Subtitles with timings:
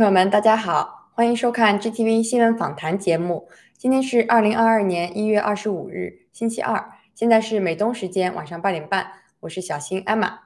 [0.00, 3.46] 朋友们，大家好，欢迎收看 GTV 新闻访谈节目。
[3.76, 9.12] 今天是二零二二年一月二十五日，星期二，现在是美东时间晚上八点半。
[9.40, 10.38] 我是小新艾玛。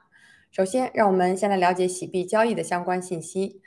[0.51, 3.61] 首先，让我们先来了解洗币交易的相关信息。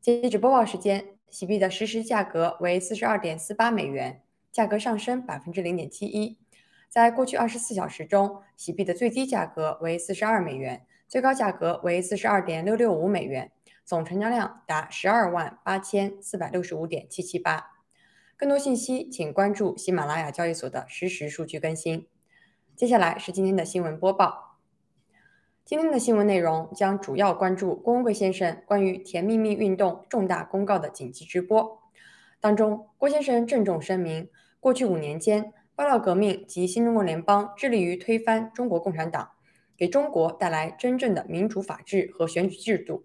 [0.00, 6.38] 截止播报时间，洗币的实时价格为四十二点四八美元，价格上升百分之零点七一。
[6.88, 13.52] 在过去二十四小时中，洗币的最低价格为四十二美元，最高价格为四十二点六六五美元。
[13.84, 17.72] 总成交量达十二万八千四百六十五点七七八。
[18.36, 22.06] 更多信息，请关注喜马拉雅交易所的实时数据更新。
[22.74, 24.58] 接下来是今天的新闻播报。
[25.62, 31.82] 今天的新闻内容将主要关注郭文贵先生关于“甜蜜蜜”运动重大公告的紧急直播。
[32.40, 39.32] 当中，郭先生郑重声明，过去五年间，爆料革命及新中国联邦致力于推翻中国共产党，
[39.76, 43.02] 给中国带来真正的民主法治和选举制度。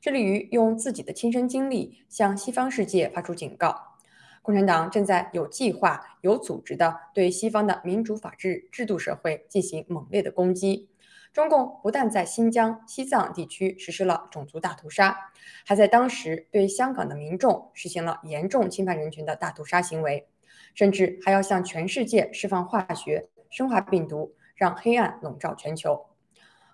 [0.00, 3.96] 致力于用自己的亲身经历向西方世界发出警告：
[4.42, 10.88] 共产党正在有计划、有组织地对西方的民主法治制度社会进行猛烈的攻击。
[11.32, 15.30] 中共不但在新疆、西藏地区实施了种族大屠杀，
[15.66, 20.26] 还在当时对香港的民众实行了严重侵犯人权的大屠杀行为，
[20.74, 26.06] 甚至还要向全世界释放化学、生化病毒，让黑暗笼罩全球。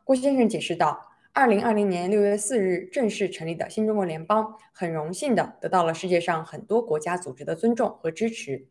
[0.05, 1.14] 郭先生解释道。
[1.37, 8.69] 二零二零年六月四日正式成立的新中国联邦，很荣幸地得到了世界上很多国家组织的尊重和支持。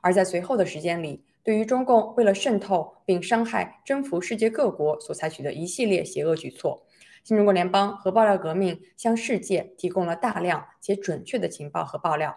[0.00, 6.86] 而在随后的时间里，对于中共为了渗透并伤害、征服世界各国所采取的一系列邪恶举措，
[7.24, 12.36] 新中国联邦和爆料革命向世界提供了大量且准确的情报和爆料。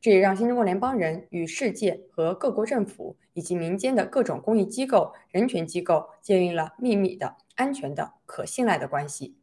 [0.00, 7.34] 这也让新中国联邦人与世界和各国政府以及民间的各种公益机构、人权机构建立了秘密的。
[7.56, 9.36] 安全的、可信赖的关系。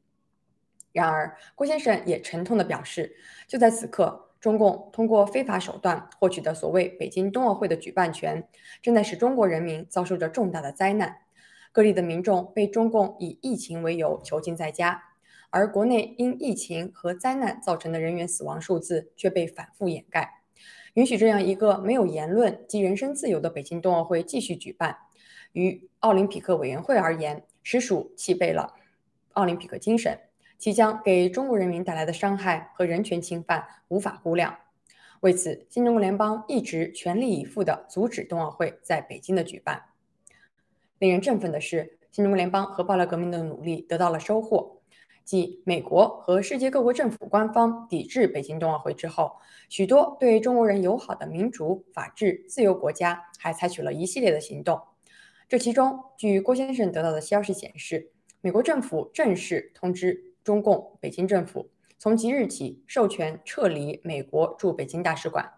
[0.94, 8.48] 然而，郭先生也沉痛地表示，就在此刻，中共通过非法手段获取的所谓北京冬奥会的举办权，
[8.82, 11.18] 正在使中国人民遭受着重大的灾难。
[11.74, 15.04] 各地的民众被中共以疫情为由囚禁在家，
[15.50, 20.42] 而国内因疫情和灾难造成的人员死亡数字却被反复掩盖。
[20.94, 24.98] 允许这样一个没有言论及人身自由的北京冬奥会继续举办，
[25.52, 27.44] 于奥林匹克委员会而言。
[27.70, 28.76] 实属气背了
[29.38, 30.20] 奥林匹克精神，
[30.58, 34.58] 其将给中国人民带来的伤害和人权侵犯无法估量。
[35.20, 39.84] 为此，新中国联邦一直全力以赴地阻止冬奥会在北京的举办。
[40.98, 44.82] 令人振奋的是，新中国联邦和爆料革命的努力得到了收获，
[45.24, 49.34] 即美国和世界各国政府官方抵制北京冬奥会之后，
[49.70, 54.82] 许多对中国人友好的民主、法治、自由国家还采取了一系列的行动。
[55.48, 58.12] 这其中，据郭先生得到的消息显示，
[58.42, 65.52] 美国政府正式通知中共北京政府，从即日起授权撤离美国驻北京大使馆。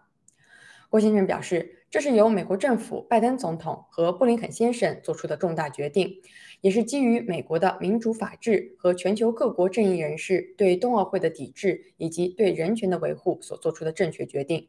[0.88, 6.22] 郭先生表示，这是由美国政府拜登总统和布林肯先生做出的重大决定，
[6.62, 14.68] 也是基于美国的民主法治和全球各国正义人士对冬奥会的抵制以及对人权的维护所做出的正确决定。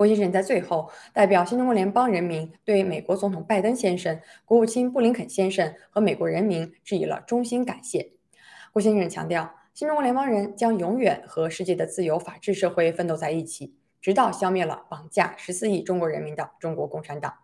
[0.00, 8.12] 郭先生在最后代表新中国联邦人民对美国总统拜登先生、国务卿布林肯先生和美国人民致以了衷心感谢。
[8.72, 17.34] 郭先生强调，新中国联邦人将永远和世界的自由法治社会奋斗在一起，直到消灭了绑架十四亿中国人民的中国共产党。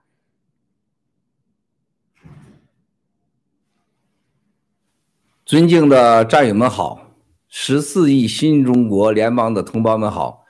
[5.44, 7.10] 尊敬的战友们好，
[7.48, 10.45] 十四亿新中国联邦的同胞们好。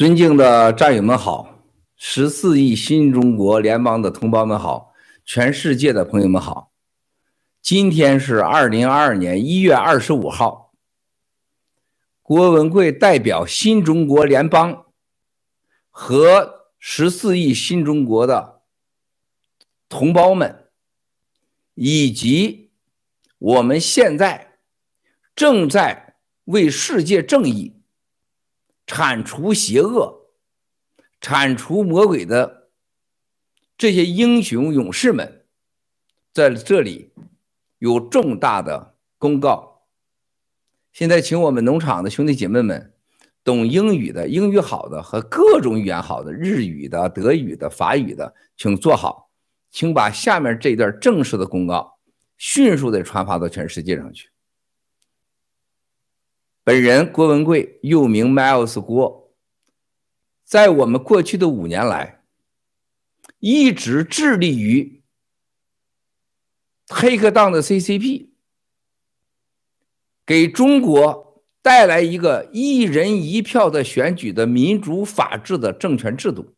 [0.00, 1.62] 尊敬的战友们好，
[1.94, 4.94] 十四亿新中国联邦的同胞们好，
[5.26, 6.72] 全世界的朋友们好。
[7.60, 10.72] 今天是二零二二年一月二十五号。
[12.22, 14.86] 郭文贵代表新中国联邦
[15.90, 18.62] 和十四亿新中国的
[19.86, 20.70] 同胞们，
[21.74, 22.70] 以及
[23.36, 24.60] 我们现在
[25.36, 27.76] 正在为世界正义。
[28.90, 30.32] 铲除邪恶、
[31.20, 32.70] 铲除魔鬼的
[33.78, 35.44] 这些英雄勇士们，
[36.32, 37.12] 在这里
[37.78, 39.84] 有重大的公告。
[40.92, 42.92] 现在，请我们农场的兄弟姐妹们，
[43.44, 49.30] 懂英语的、英语好的和各种语言好的，日语的、德语的、法语的，请坐好，
[49.70, 51.96] 请把下面这段正式的公告
[52.38, 54.29] 迅速的传发到全世界上去。
[56.70, 59.34] 本人郭文贵，又名 Miles 郭，
[60.44, 62.22] 在我们过去的五年来，
[63.40, 65.02] 一直致力于
[66.86, 68.28] 黑客党的 CCP，
[70.24, 76.54] 给中国带来一个一人一票的选举的民主法治的政权制度，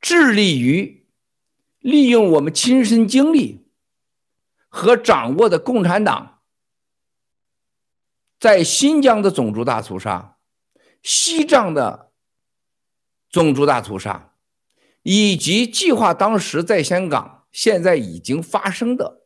[0.00, 1.08] 致力于
[1.80, 3.66] 利用我们亲身经历
[4.68, 6.34] 和掌握的共产党
[8.38, 10.36] 在新疆的种族大屠杀、
[11.02, 12.12] 西藏的
[13.30, 14.34] 种族大屠杀，
[15.02, 19.22] 以及计划当时在香港现在已经发生的。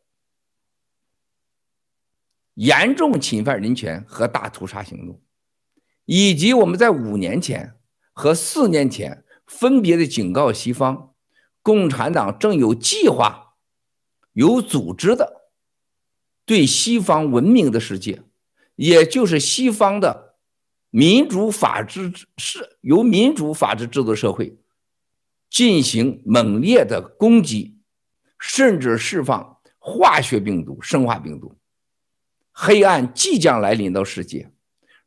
[2.55, 5.21] 严重侵犯人权和大屠杀行动，
[6.05, 7.75] 以及我们在五年前
[8.11, 11.15] 和四年前分别的警告西方，
[11.61, 13.55] 共产党正有计划、
[14.33, 15.49] 有组织的
[16.45, 18.21] 对西方文明的世界，
[18.75, 20.35] 也就是西方的
[20.89, 24.57] 民主法治是由民主法治制度社会
[25.49, 27.77] 进行猛烈的攻击，
[28.39, 31.55] 甚至释放化学病毒、生化病毒。
[32.51, 34.51] 黑暗即将来临到世界，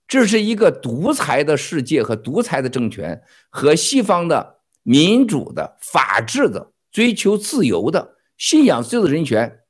[0.09, 9.61] 这是一个独裁的世界和独裁的政权和西方的民主的、法治的、追求自由的、信仰自由的人权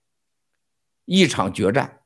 [1.05, 2.01] 一场决战。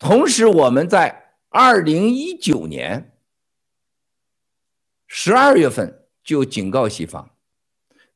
[0.00, 3.12] 同时，我们在二零一九年
[5.06, 7.36] 十二月份就警告西方，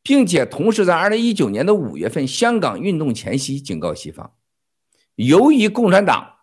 [0.02, 4.34] 并且同时在二零一九年的五月份香港运动前夕警告西方。
[5.16, 6.38] 由于共产党、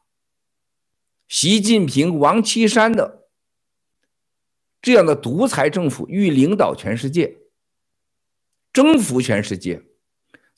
[1.27, 3.27] 习近平、王岐山的
[4.79, 7.39] 这样的独裁政府欲领导全世界、
[8.71, 9.81] 征服全世界，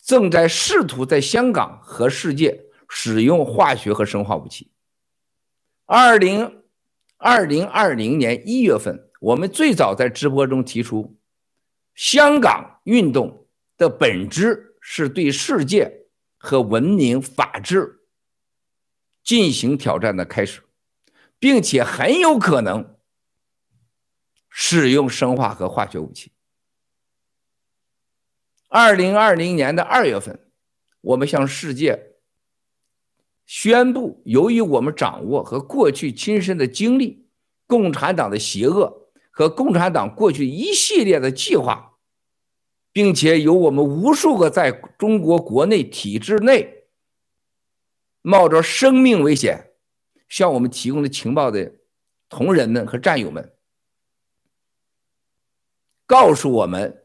[0.03, 4.71] 正在试图在香港和世界使用化学和生化武器。
[5.85, 6.63] 二零
[7.17, 11.19] 二零二零年一月份，我们最早在直播中提出，
[11.95, 13.47] 香港运动
[13.77, 18.01] 的本质是对世界和文明、法治。
[19.23, 20.61] 进行挑战的开始，
[21.39, 22.97] 并且很有可能
[24.49, 26.33] 使用生化和化学武器。
[28.67, 30.51] 二零二零年的二月份，
[30.99, 32.12] 我们向世界
[33.45, 37.27] 宣布，由于我们掌握和过去亲身的经历，
[37.67, 41.97] 共产党的邪恶和共产党过去一系列的计划，
[42.91, 46.85] 并且有我们无数个在中国国内体制内。
[48.25, 49.71] 冒着生命危险
[50.29, 51.73] 向我们提供的情报的
[52.29, 53.51] 同仁们和战友们，
[56.05, 57.03] 告诉我们，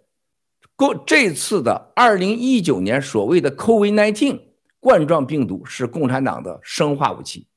[0.76, 4.40] 过这次的二零一九年所谓的 COVID-19
[4.80, 7.48] 冠状病毒是共产党的生化武器，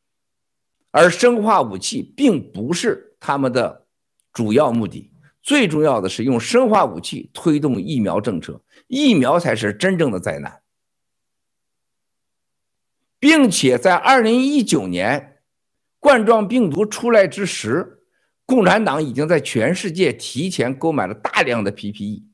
[0.91, 3.87] 而生化武器并不是他们的
[4.33, 5.11] 主要目的，
[5.41, 10.61] 最重要的是用生化武器推动疫苗政策，疫苗才是真正的灾难。
[13.19, 15.43] 并且在二零一九年
[15.99, 18.03] 冠状病毒出来之时，
[18.47, 22.25] 共产党已经在全世界提前购买了大量的 PPE、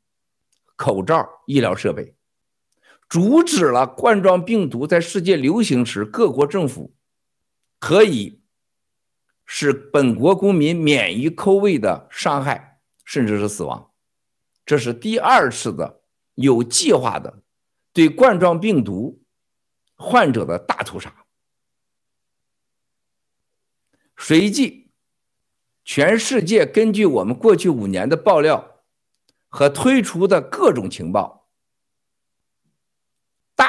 [0.77, 2.15] 口罩、医疗设备，
[3.09, 6.95] 阻止了冠状病毒在世界流行时各国政府
[7.79, 8.41] 可以
[9.45, 13.91] 使本国公民免于扣位的伤害，甚至是死亡。
[14.65, 16.01] 这是第二次的
[16.35, 17.41] 有计划的
[17.93, 19.23] 对冠状病毒。
[19.99, 21.25] 患者的大屠杀，
[24.15, 24.91] 随即，
[25.83, 28.83] 全世界根据我们过去五年的爆料
[29.47, 31.36] 和推出的各种情报，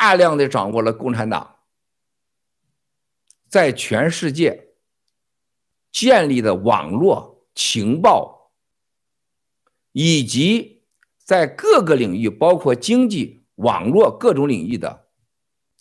[0.00, 1.56] 大量的掌握了共产党
[3.48, 4.76] 在全世界
[5.90, 8.52] 建立的网络情报，
[9.90, 10.84] 以及
[11.24, 15.08] 在各个领域，包括经济、网络各种领域的。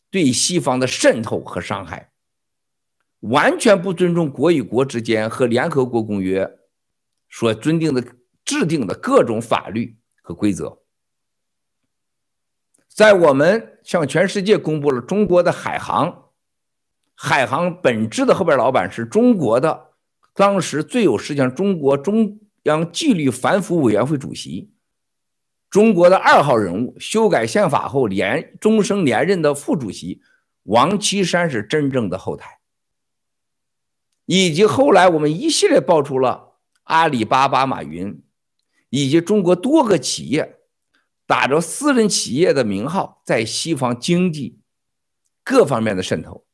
[0.09, 2.11] 对西方的渗透和伤害，
[3.19, 6.57] 完全不尊重国与国之间和联合国公约
[7.29, 8.03] 所尊定的
[8.43, 10.81] 制定的各种法律和规则。
[12.87, 16.25] 在我们向全世界公布了中国的海航，
[17.15, 19.91] 海航本质的后边老板是中国的，
[20.33, 24.73] 当时最有实权中国中央纪律反腐委员会主席。
[25.69, 30.21] 中国的二号人物，修改宪法后连终生连任的副主席
[30.63, 32.59] 王岐山是真正的后台，
[34.25, 38.21] 以及后来我们一系列爆出了阿里巴巴、马云
[38.89, 40.56] 以及中国多个企业
[41.27, 44.59] 打着私人企业的名号，在西方经济
[45.43, 46.47] 各方面的渗透。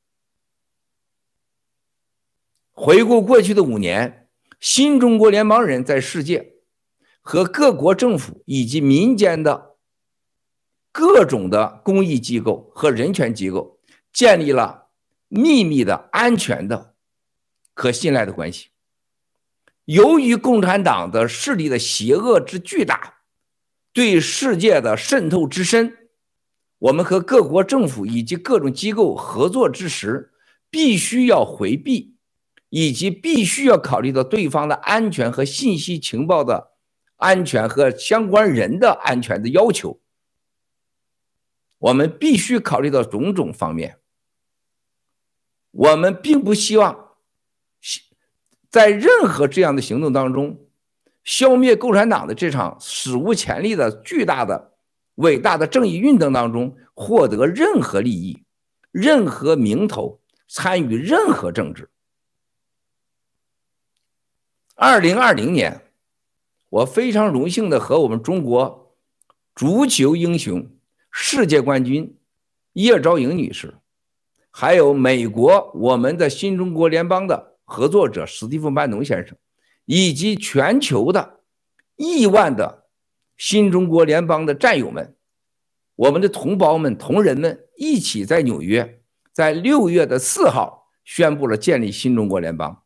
[2.72, 4.28] 回顾过去的五年，
[4.60, 6.52] 新中国联邦人在世界。
[7.26, 9.78] 和各国政府以及民间的
[10.92, 13.80] 各种的公益机构和人权机构
[14.12, 14.90] 建立了
[15.30, 16.96] 秘密的、安全的、
[17.74, 18.72] 可信赖的关系。
[19.86, 23.13] 由于共产党的势力的邪恶之巨大，
[23.94, 26.10] 对世界的渗透之深，
[26.80, 30.34] 我们和各国政府以及各种机构合作之时，
[30.70, 32.18] 必须要回避，
[32.70, 36.72] 以及必须要考虑到对方的安全和信息情报的
[37.18, 40.02] 安全和相关人的安全的要求。
[41.78, 44.00] 我们必须考虑到种种方面。
[45.70, 47.12] 我们并不希望。
[48.70, 50.63] 在任何这样的行动当中，
[51.24, 54.74] 消灭共产党的这场史无前例的巨大的、
[55.16, 58.44] 伟大的正义运动当中，获得任何利益、
[58.92, 61.90] 任何名头、参与任何政治。
[64.76, 65.82] 二零二零年，
[66.70, 68.96] 我非常荣幸的和我们中国
[69.56, 70.70] 足球英雄、
[71.12, 72.18] 世界冠军
[72.74, 73.76] 叶兆莹女士，
[74.50, 77.52] 还有美国我们的新中国联邦的。
[77.66, 79.36] 合作者史蒂夫·班农先生，
[79.86, 81.42] 以及全球的
[81.96, 82.88] 亿万的
[83.38, 85.16] 新中国联邦的战友们，
[85.96, 92.84] 我们的同胞们、同仁们，一起在纽约，在六月的四号宣布了建立新中国联邦。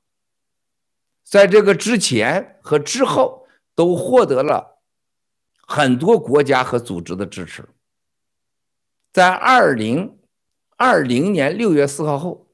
[1.23, 4.81] 在这个之前和之后，都获得了
[5.61, 7.67] 很多国家和组织的支持。
[9.11, 10.17] 在二零
[10.75, 12.47] 二零年六月四号后，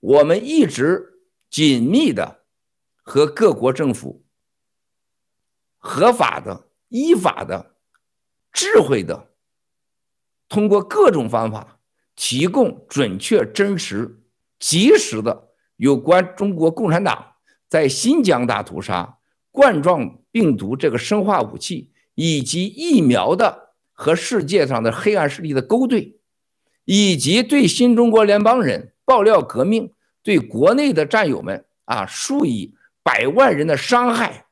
[0.00, 1.14] 我们一直。
[1.50, 2.37] 紧密的
[3.08, 4.22] 和各国政府
[5.78, 7.74] 合法的、依法的、
[8.52, 9.30] 智慧的，
[10.46, 11.80] 通过各种方法
[12.14, 14.20] 提供准确、真实、
[14.58, 17.36] 及时的有关中国共产党
[17.66, 19.16] 在新疆大屠杀、
[19.50, 26.20] 冠状病毒这个生化武器以及疫苗的和世界上的黑暗势力的勾兑，
[26.84, 29.94] 以及对新中国联邦人爆料革命。
[30.22, 32.74] 对国内的战友们啊，数以
[33.08, 34.48] 百万人的伤害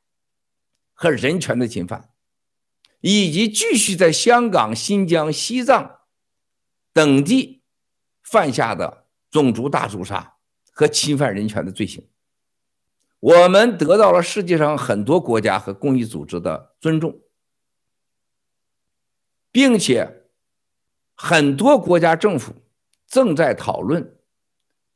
[0.94, 2.08] 和人权的侵犯，
[3.02, 5.98] 以及继续在香港、新疆、西藏
[6.94, 7.60] 等地
[8.22, 10.38] 犯下的种族大屠杀
[10.72, 12.08] 和侵犯人权的罪行，
[13.20, 17.20] 我们得到了世界上很多国家和公益组织的尊重，
[19.52, 20.24] 并且
[21.14, 22.54] 很多国家政府
[23.06, 24.16] 正在讨论。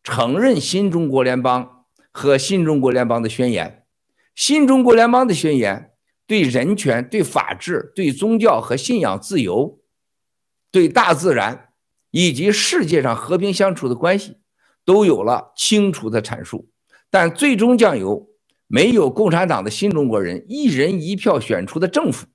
[0.02, 1.79] 承认新中国联邦
[2.12, 3.86] 和新中国联邦的宣言，
[4.34, 5.92] 新中国联邦的宣言
[6.26, 9.80] 对人权、对法治、对宗教和信仰自由、
[10.70, 11.72] 对大自然
[12.10, 14.38] 以及世界上和平相处的关系
[14.84, 16.70] 都有了清楚的阐述，
[17.10, 18.28] 但最终将由
[18.66, 22.26] 没有共产党的新中国人一人一票选出的政府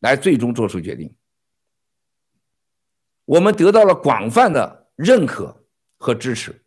[0.00, 1.14] 来最终做出决定。
[3.24, 5.58] 我们得到了广泛的认可。
[6.04, 6.61] 和支持，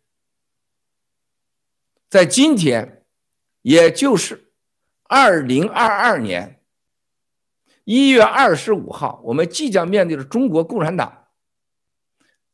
[2.08, 3.04] 在今天，
[3.62, 4.52] 也就是
[5.02, 6.62] 二零二二年
[7.84, 11.28] 一月二十五号，我们即将面对的中国共产党，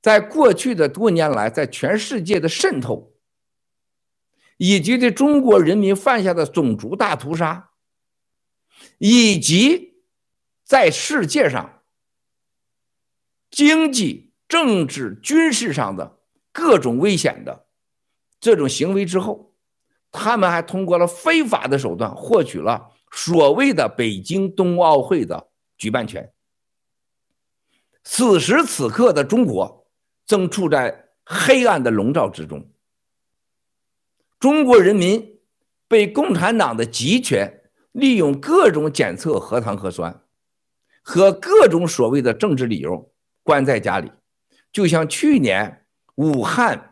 [0.00, 3.14] 在过去的多年来，在全世界的渗透，
[4.56, 7.70] 以及对中国人民犯下的种族大屠杀，
[8.98, 10.02] 以及
[10.64, 11.82] 在世界上
[13.50, 16.18] 经济、政治、军事上的。
[16.54, 17.61] 各种危险的
[18.42, 19.54] 这种行为之后，
[20.10, 26.32] 他们还通过了非法的手段获取了所谓的北京冬奥会的举办权。
[28.02, 29.86] 此时此刻的中国
[30.26, 32.68] 正处在黑暗的笼罩之中，
[34.40, 35.38] 中国人民
[35.86, 40.20] 被共产党的集权利用各种检测核糖核酸
[41.00, 43.12] 和各种所谓的政治理由
[43.44, 44.10] 关在家里，
[44.72, 45.78] 就像去年。
[46.16, 46.91] 武汉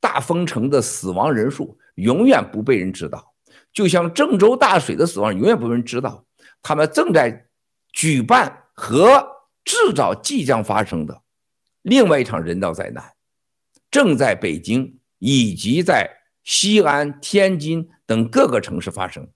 [0.00, 3.34] 大丰城的死亡人数永远不被人知道，
[3.72, 6.24] 就像郑州大水的死亡永远不被人知道。
[6.62, 7.48] 他们正在
[7.92, 9.26] 举办和
[9.64, 11.22] 制造即将发生的
[11.82, 13.12] 另外一场人道灾难，
[13.90, 16.10] 正在北京以及在
[16.42, 19.30] 西安、天津等各个城市发生。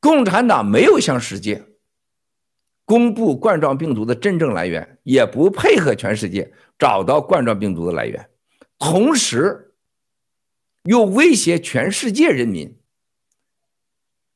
[0.00, 1.64] 共产党没有向世界。
[2.84, 8.28] 公布冠状病毒的真正来源，也不配合全世界找到冠状病毒的来源，
[8.78, 9.74] 同时
[10.82, 12.76] 又威胁全世界人民，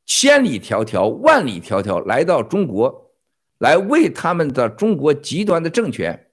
[0.07, 3.13] 千里迢迢、万里迢迢来到中国，
[3.59, 6.31] 来为他们的中国极端的政权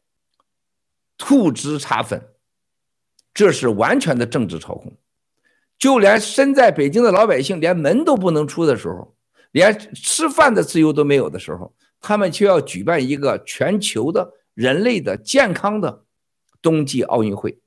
[1.17, 2.21] 吐脂擦粉，
[3.34, 4.95] 这是完全的政治操控。
[5.78, 9.13] 就连身在北京的老百姓，连门都不能出的时候，
[9.51, 11.75] 连吃饭的自由都没有的时候。
[12.08, 16.06] 他们却要举办一个全球的人类的健康的
[16.62, 17.60] 冬季奥运会，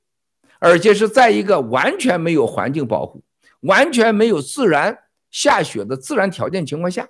[0.61, 3.24] 而且是在一个完全没有环境保护、
[3.62, 4.96] 完全没有自然
[5.33, 7.09] 下雪的自然条件情况下，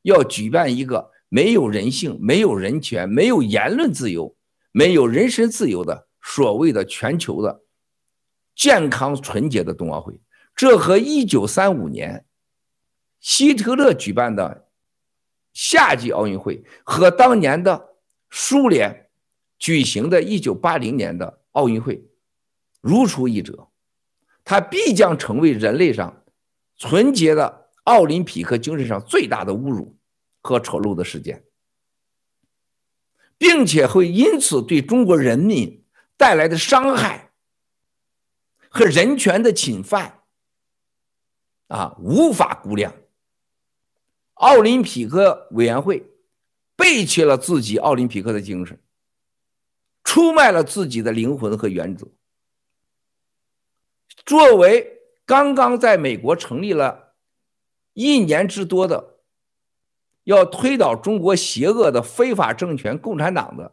[0.00, 4.34] 要举办一个没有人性、没有人权、没有言论自由、
[4.72, 7.60] 没有人身自由的所谓的全球的
[8.56, 10.18] 健康纯洁的冬奥会，
[10.56, 12.24] 这和一九三五年
[13.20, 14.68] 希特勒举办的。
[15.52, 17.96] 夏季奥运会和当年的
[18.30, 19.10] 苏联
[19.58, 22.04] 举行的1980年的奥运会
[22.80, 23.68] 如出一辙，
[24.44, 26.24] 它必将成为人类上
[26.76, 29.96] 纯洁的奥林匹克精神上最大的侮辱
[30.40, 31.44] 和丑陋的事件，
[33.38, 35.84] 并且会因此对中国人民
[36.16, 37.32] 带来的伤害
[38.68, 40.22] 和人权的侵犯
[41.68, 42.94] 啊，无法估量。
[44.42, 46.04] 奥林匹克委员会
[46.74, 48.76] 背弃了自己奥林匹克的精神，
[50.02, 52.08] 出卖了自己的灵魂和原则。
[54.26, 57.14] 作为刚刚在美国成立了
[57.92, 59.18] 一年之多的，
[60.24, 63.72] 要推倒中国邪恶的非法政权共产党的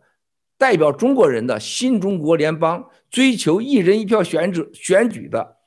[0.56, 5.58] 代表中国人的新中国联邦，追求一人一票选举选举的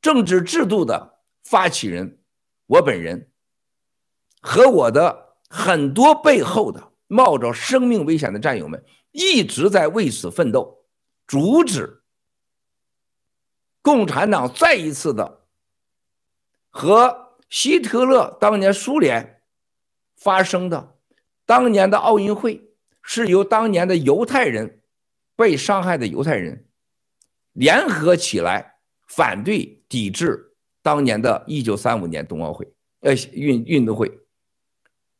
[0.00, 2.18] 政治制度的发起人，
[2.66, 3.30] 我本人。
[4.46, 10.84] 和我的很多背后的冒着生命危险的战友们一直在为此奋斗，
[11.26, 12.02] 阻止
[13.80, 15.46] 共产党再一次的
[16.68, 19.40] 和希特勒当年苏联
[20.14, 20.98] 发生的
[21.46, 24.82] 当年的奥运会是由当年的犹太人
[25.36, 26.66] 被伤害的犹太人
[27.52, 28.74] 联合起来
[29.08, 34.20] 反对抵制当年的一九三五年冬奥会呃运运动会。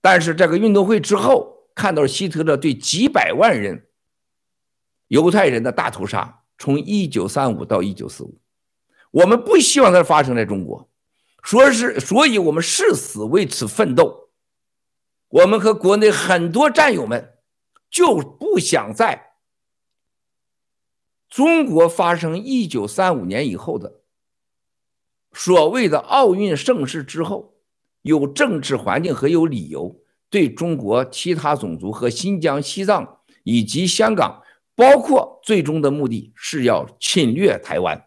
[0.04, 3.88] 但是这个运动会之后，看到希特勒对几百万人
[5.08, 8.38] 犹太人的大屠杀，从一九三五到一九四五，
[9.12, 10.90] 我们不希望它发生在中国，
[11.42, 14.28] 说是，所以我们誓死为此奋斗。
[15.28, 17.38] 我们和国内很多战友们
[17.90, 19.32] 就不想在
[21.30, 24.02] 中国发生一九三五年以后的
[25.32, 27.53] 所谓的奥运盛世之后。
[28.04, 34.42] 有政治环境和有理由对中国其他种族和新疆、西藏以及香港，
[34.74, 38.06] 包括最终的目的是要侵略台湾，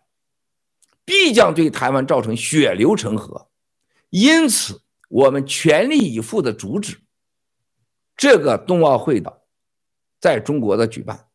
[1.03, 3.49] 必将对台湾造成血流成河。
[4.11, 6.99] 因此，我们全力以赴的阻止
[8.15, 9.41] 这个冬奥会的
[10.19, 11.27] 在中国的举办。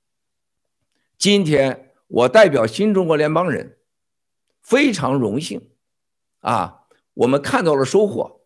[1.18, 3.78] 今天，我代表新中国联邦人
[4.60, 5.68] 非常荣幸
[6.42, 6.82] 啊，
[7.14, 8.41] 我们看到了收获。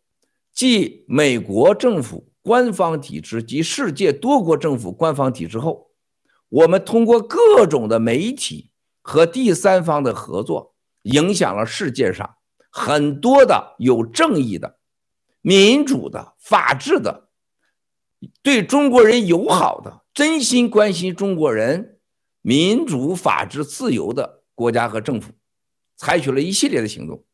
[0.57, 5.90] 继美国政府官方体制及世界多国政府官方体制后，
[6.49, 8.71] 我们通过各种的媒体
[9.03, 12.37] 和第三方的合作，影响了世界上
[12.71, 14.79] 很多的有正义的、
[15.42, 17.29] 民主的、法治的、
[18.42, 21.99] 对中国人友好的、真心关心中国人
[22.40, 25.33] 民主、法治、自由的国家和政府，
[25.99, 27.27] 采取了一系列的行动。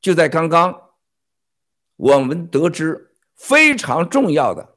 [0.00, 0.87] 就在刚刚。
[1.98, 4.76] 我们得知非常重要的，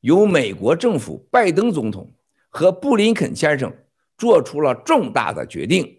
[0.00, 2.14] 由美国政府拜登总统
[2.48, 3.70] 和布林肯先生
[4.16, 5.98] 做出了重大的决定。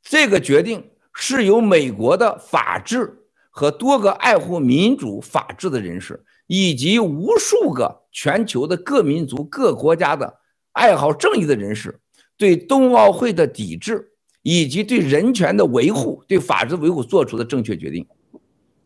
[0.00, 10.38] 这个决定是由美国的法治和多个爱护民主法治的人士，以及无数个全球的各民族各国家的
[10.70, 12.00] 爱好正义的人士，
[12.36, 18.06] 对冬奥会的抵制以及对人权的维护、对法治维护做出的正确决定。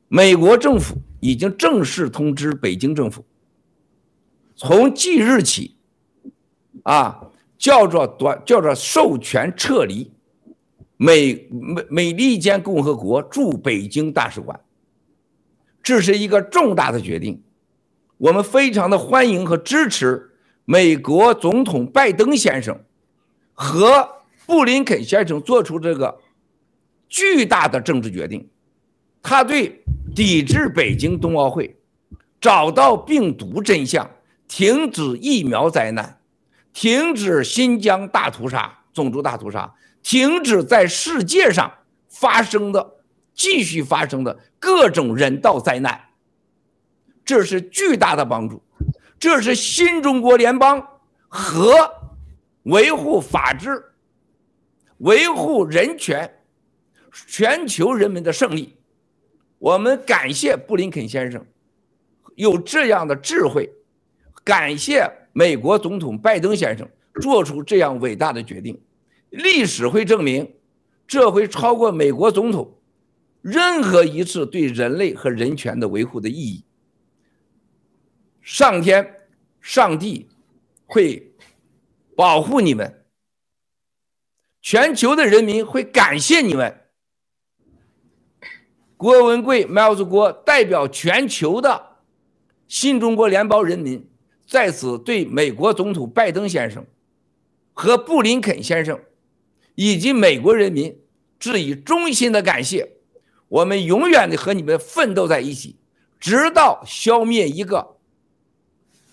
[0.08, 3.24] 美国政府已经正式通知北京政府，
[4.54, 5.76] 从即日起，
[6.84, 10.12] 啊，叫做短叫做授权撤离
[10.96, 14.60] 美美美利坚共和国驻北京大使馆，
[15.82, 17.42] 这是一个重大的决定，
[18.18, 20.30] 我们非常的欢迎和支持
[20.64, 22.80] 美国总统拜登先生
[23.52, 24.08] 和
[24.46, 26.20] 布林肯先生做出这个
[27.08, 28.48] 巨大的政治决定。
[29.20, 29.82] 他对
[30.16, 31.76] 抵制北京冬奥会、
[32.40, 34.10] 找到病毒真相、
[34.48, 36.18] 停止疫苗灾难、
[36.72, 41.70] 停止新疆大屠杀、种族大屠杀、停止在世界上
[42.08, 42.94] 发生的、
[43.34, 46.00] 继续发生的各种人道灾难，
[47.22, 48.62] 这是巨大的帮助。
[49.18, 50.82] 这是新中国联邦
[51.28, 51.90] 和
[52.62, 53.84] 维护法治、
[54.98, 56.38] 维护人权、
[57.26, 58.75] 全球人民的胜利。
[59.58, 61.44] 我们感谢布林肯先生
[62.34, 63.70] 有这样的智慧，
[64.44, 66.88] 感谢美国总统拜登先生
[67.20, 68.80] 做出这样伟大的决定。
[69.30, 70.54] 历史会证明，
[71.06, 72.78] 这会超过美国总统
[73.40, 76.64] 任何一次对人类和人权的维护的意义。
[78.42, 79.28] 上天、
[79.60, 80.28] 上帝
[80.84, 81.34] 会
[82.14, 83.04] 保护你们，
[84.60, 86.85] 全球的人民会感谢你们。
[89.06, 91.80] 郭文贵、麦子郭代表全球的
[92.66, 94.04] 新中国联邦人民，
[94.48, 96.84] 在此对美国总统拜登先生
[97.72, 98.98] 和布林肯先生
[99.76, 100.98] 以及美国人民
[101.38, 102.94] 致以衷心的感谢。
[103.46, 105.76] 我们永远的和你们奋斗在一起，
[106.18, 107.98] 直到消灭一个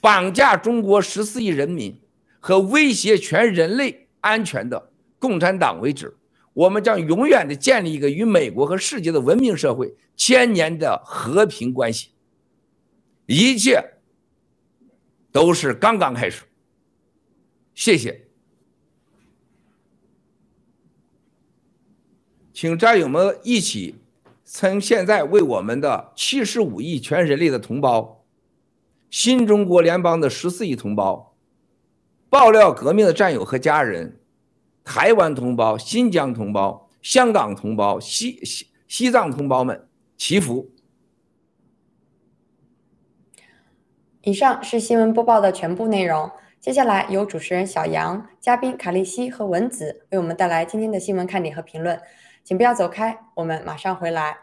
[0.02, 2.02] 绑架中国十四亿人民
[2.40, 6.18] 和威胁全人类安全的共产党为止。
[6.54, 12.10] 我们将永远的建立一个与美国和世界的文明社会千年的和平关系，
[13.26, 13.84] 一切
[15.32, 16.44] 都是刚刚开始。
[17.74, 18.28] 谢谢，
[22.54, 23.96] 请战友们一起，
[24.46, 28.24] 从现在为我们的七十五亿全人类的同胞、
[29.10, 31.36] 新中国联邦的十四亿同胞、
[32.30, 34.20] 爆料革命的战友和家人。
[34.84, 40.70] 台湾同胞、新疆同胞、香港同胞、西西西藏同胞们祈福。
[44.22, 46.32] 以上是新闻播报的全部内容。
[46.60, 52.02] 接下来由主持人小杨、嘉宾卡利西和文子为我们带来今天的新闻看点和评论，
[52.44, 54.38] 请不要走开，我们马上回来。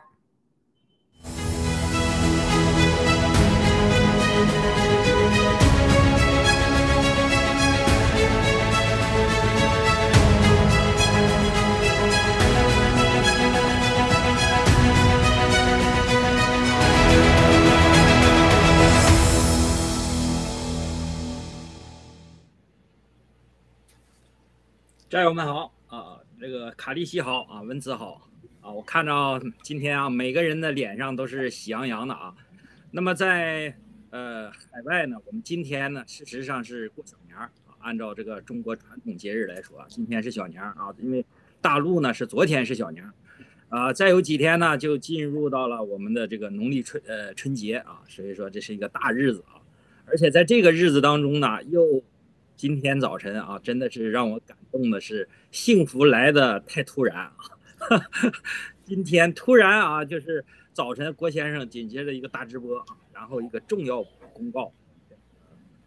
[25.11, 28.29] 战友们好啊，这个卡利西好啊，文子好
[28.61, 32.33] 啊，我看着今天啊，每个人的脸上都是喜洋洋的啊。
[32.93, 33.75] 那么在
[34.11, 41.27] 呃海外呢，我们今天呢，事实上是过小年儿啊，按照这个中国传统节日来说啊，今天是小年儿啊，因为
[41.61, 43.13] 大陆呢是昨天是小年儿
[43.69, 49.59] 啊，再有几天呢就进入到了我们的这个农历春呃春节啊，所以说这是一个大日子啊，
[50.07, 52.01] 而且在这个日子当中呢，又
[52.61, 57.33] 今天早晨啊，真的是让我感动的是，幸福来的太突然啊！
[58.85, 60.45] 今天突然啊，就是
[60.75, 64.03] 早晨郭先生紧接着一个大直播啊，然后一个重要
[64.35, 64.71] 公告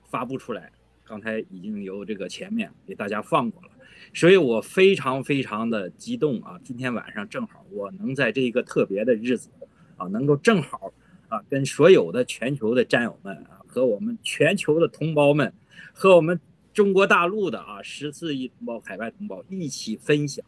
[0.09, 0.71] 发布出来，
[1.03, 3.69] 刚才已经由这个前面给大家放过了，
[4.11, 6.59] 所以我非常非常的激动啊！
[6.63, 9.51] 今天晚上正好我能在这一个特别的日子
[9.95, 10.91] 啊，能够正好
[11.29, 15.53] 啊，跟所有的全球的战友们啊，和我们全球的同胞们，
[15.93, 16.39] 和我们。
[16.73, 20.43] 中国大陆的啊十四亿同胞、海外同胞一起分享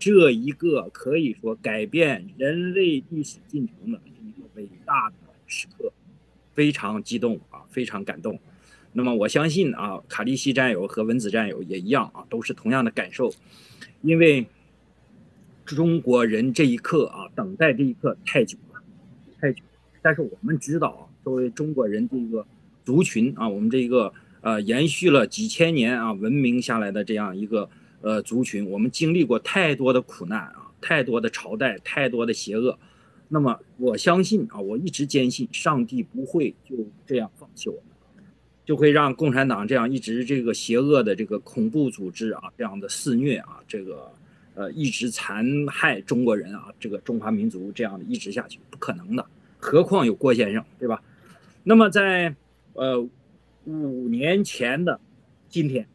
[0.00, 5.92] 这一个可以说改变人类历史进程的一个伟大的时刻，
[6.54, 8.36] 非常激动啊，非常感动。
[8.92, 13.32] 那么我相信啊，卡利西战友和文子战友也一样啊，都是同样的感受，
[14.02, 14.48] 因为
[15.64, 18.82] 中国人这一刻啊，等待这一刻太久了，
[19.40, 19.70] 太久了。
[20.02, 22.44] 但是我们知道啊，作为中国人这个
[22.84, 24.12] 族群啊，我们这一个。
[24.42, 27.68] 呃，延续了几千年啊，文明下来的这样一个
[28.00, 32.78] 呃族群，我们经历过太多的苦难啊，太多的朝代，太多的邪恶。
[33.28, 36.74] 那么我相信啊，我一直坚信，上帝不会就
[37.06, 38.24] 这样放弃我们，
[38.64, 44.10] 就会让共产党这样一直这个邪恶的这个恐怖组织啊，这样的肆虐啊，这个
[44.54, 49.26] 呃一直残害中国人啊，这个中华民族这样的一直下去，不可能的。
[49.58, 51.02] 何况有郭先生，对吧？
[51.62, 52.34] 那么在
[52.72, 53.06] 呃。
[53.70, 55.00] 五年前的
[55.48, 55.86] 今天，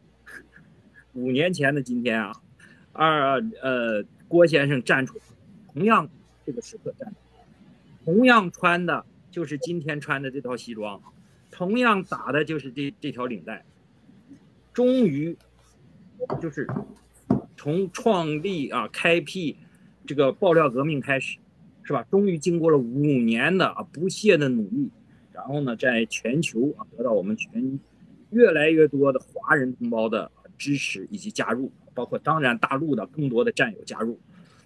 [1.12, 2.32] 五年前的今天啊，
[2.92, 5.18] 二呃郭先生站出，
[5.72, 6.08] 同样
[6.46, 7.14] 这个时刻站，
[8.04, 11.00] 同样穿的就是今天穿的这套西装，
[11.50, 13.64] 同样打的就是这这条领带，
[14.72, 15.36] 终于
[16.40, 16.66] 就是
[17.56, 19.56] 从创立啊开辟
[20.06, 21.38] 这个爆料革命开始，
[21.82, 22.02] 是吧？
[22.10, 24.90] 终于经过了五年的啊不懈的努力。
[25.46, 27.78] 然后呢，在全球啊得到我们全
[28.30, 30.28] 越来越多的华人同胞的
[30.58, 34.18] 支持以及加入，包括当然大陆的更多的战友加入。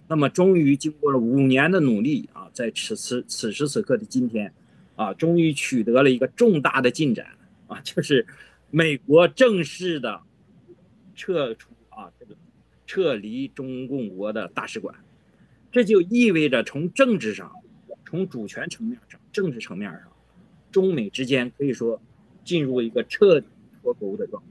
[0.07, 4.51] 那么，终于经过了五年的努力啊，在此此此时此刻的今天，
[4.95, 7.27] 啊，终于取得了一个重大的进展
[7.67, 8.25] 啊，就是
[8.71, 10.19] 美国正式的
[11.15, 12.35] 撤出啊这个
[12.87, 14.95] 撤离中共国的大使馆，
[15.71, 17.51] 这就意味着从政治上，
[18.03, 20.10] 从主权层面上，政治层面上。
[20.71, 22.01] 中美之间可以说
[22.43, 23.47] 进入一个彻底
[23.81, 24.49] 脱钩的状态。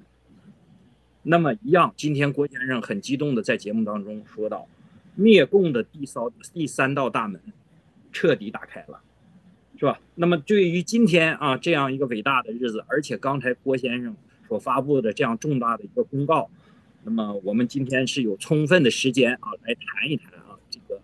[1.23, 4.67] 那么一样，今天郭先生很激动的在节目当中说到，
[5.15, 7.41] 灭共的第三第三道大门
[8.11, 9.01] 彻底打开了，
[9.79, 10.01] 是吧？
[10.15, 14.17] 那么对于今天啊这样一个伟大的日子，而且刚才郭先生
[14.49, 16.49] 所发布的这样重大的一个公告，
[17.05, 21.01] 那么我们今天是有充分的时间啊来谈一谈啊这个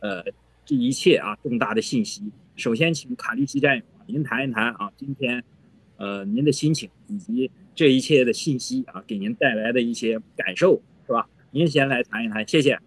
[0.00, 0.24] 呃
[0.64, 2.24] 这一切啊重大的信息。
[2.56, 5.42] 首先，请卡利西战友您谈一谈啊今天
[5.96, 7.50] 呃您的心情以及。
[7.76, 11.28] 这一切的信息啊，给您带来的一些感受是吧？
[11.50, 12.78] 您先来谈一谈，谢谢。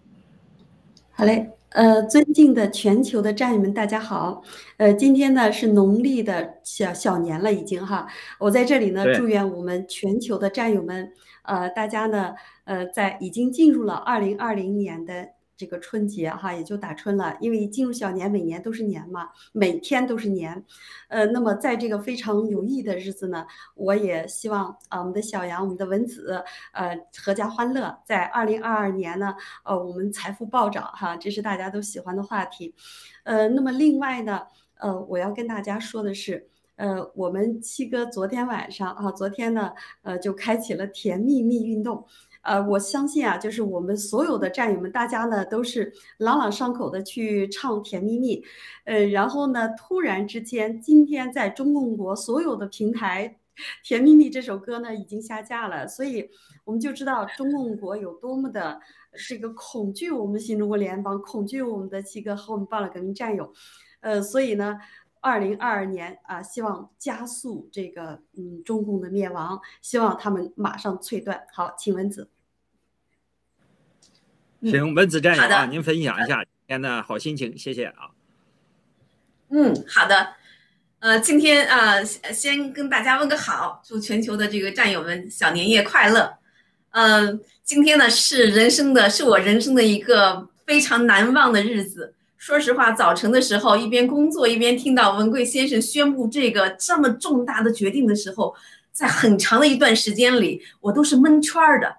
[1.10, 4.42] 好嘞，呃，尊敬的全球的战友们，大家好。
[4.78, 8.08] 呃，今天呢是农历的小小年了，已经哈。
[8.40, 15.28] 我在这里呢，祝愿我们全球的战友们，呃，大家呢，呃，在已经进入了二零二零年的。
[15.58, 20.64] 这个春节哈也就打春了，因为进入小年，每年都是年嘛，每天都是年，
[21.08, 23.44] 呃，那么在这个非常有意义的日子呢，
[23.74, 32.72] 我也希望啊，我们的小杨，我们的文子，呃，阖家欢乐，在二零二二年呢，呃，我们财富暴涨哈，这是大家都喜欢的话题，
[33.24, 34.42] 呃，那么另外呢，
[34.78, 42.06] 呃，我要跟大家说的是，呃，我们七哥昨天晚上啊，昨天呢，呃，就开启了甜蜜蜜运动。
[42.48, 48.40] 呃，我相信啊，就是我们所有的战友们，大家呢都是朗朗上口的去唱《甜蜜蜜》，
[48.84, 53.36] 呃，然后呢，突然之间，今天在中共国所有的平台，
[53.86, 56.30] 《甜蜜蜜》这首歌呢已经下架了，所以
[56.64, 58.80] 我们就知道中共国有多么的
[59.28, 63.52] 这个恐惧我们新中国联邦，恐惧我们的七哥和我们半了革命战友，
[64.00, 64.78] 呃，所以呢，
[65.20, 71.46] 二零二二年啊，希望加速这个嗯中共的灭亡，希望他们马上脆断。
[71.52, 72.30] 好，请文子。
[74.62, 78.10] 行，文子战友啊，您分享一下今天的好心情，谢谢啊。
[79.50, 80.34] 嗯，好的，
[80.98, 86.34] 呃，今天啊，先跟大家问个好，祝全球的这个战友们小年夜快乐。
[86.90, 92.14] 嗯，今天呢是人生的，是我人生的一个非常难忘的日子。
[92.36, 98.54] 说实话，早晨的时候一边工作一边听到文贵先生宣布这个这么重大的决定的时候，
[98.90, 101.96] 在很长的一段时间里，我都是蒙圈的。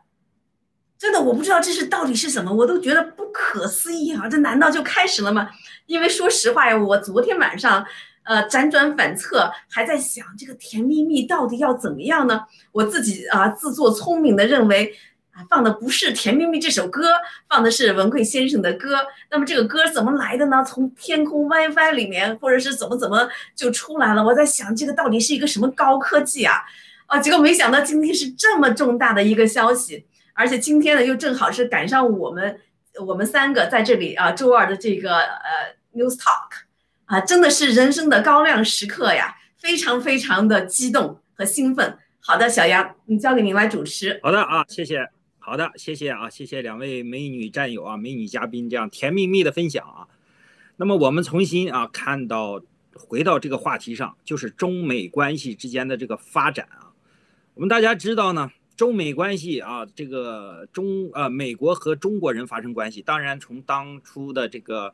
[1.00, 4.28] 真的，我不知道这是到底是什么，我都觉得不可思议啊！
[4.28, 5.50] 这难道就开始了吗？
[5.86, 7.86] 因为说实话呀，我昨天晚上，
[8.24, 12.42] 呃，辗转反侧，还在想这个甜蜜蜜到底要怎么样呢？
[12.74, 14.94] 我自己啊，自作聪明的认为，
[15.32, 17.14] 啊，放的不是甜蜜蜜这首歌，
[17.48, 18.98] 放的是文贵先生的歌。
[19.32, 20.62] 那么这个歌怎么来的呢？
[20.68, 24.22] 从天空 WiFi 里面，或者是怎么怎么就出来了？
[24.22, 26.56] 我在想，这个到底是一个什么高科技啊？
[27.06, 30.06] 啊，结果没想到今天是这么重大的一个消息。
[30.40, 32.62] 而且今天呢，又正好是赶上我们
[33.06, 36.62] 我们三个在这里啊，周二的这个呃 news talk，
[37.04, 41.98] 啊，真的是人生的高亮时刻呀，非常非常的激动和兴奋。
[42.22, 44.18] 好的，小杨，你交给您来主持。
[44.24, 45.10] 好的啊，谢谢。
[45.40, 50.08] 好的，谢谢啊，谢谢两位美女战友啊，美女嘉宾这样甜蜜蜜的分享啊。
[50.78, 52.62] 那么我们重新啊看到
[52.96, 56.96] 回到这个话题上，就是中美关系之间的这个发展啊。
[57.56, 58.50] 我们大家知道呢。
[58.80, 64.94] 中美关系啊，这个中呃美国和中国人发生关系，当然从当初的这个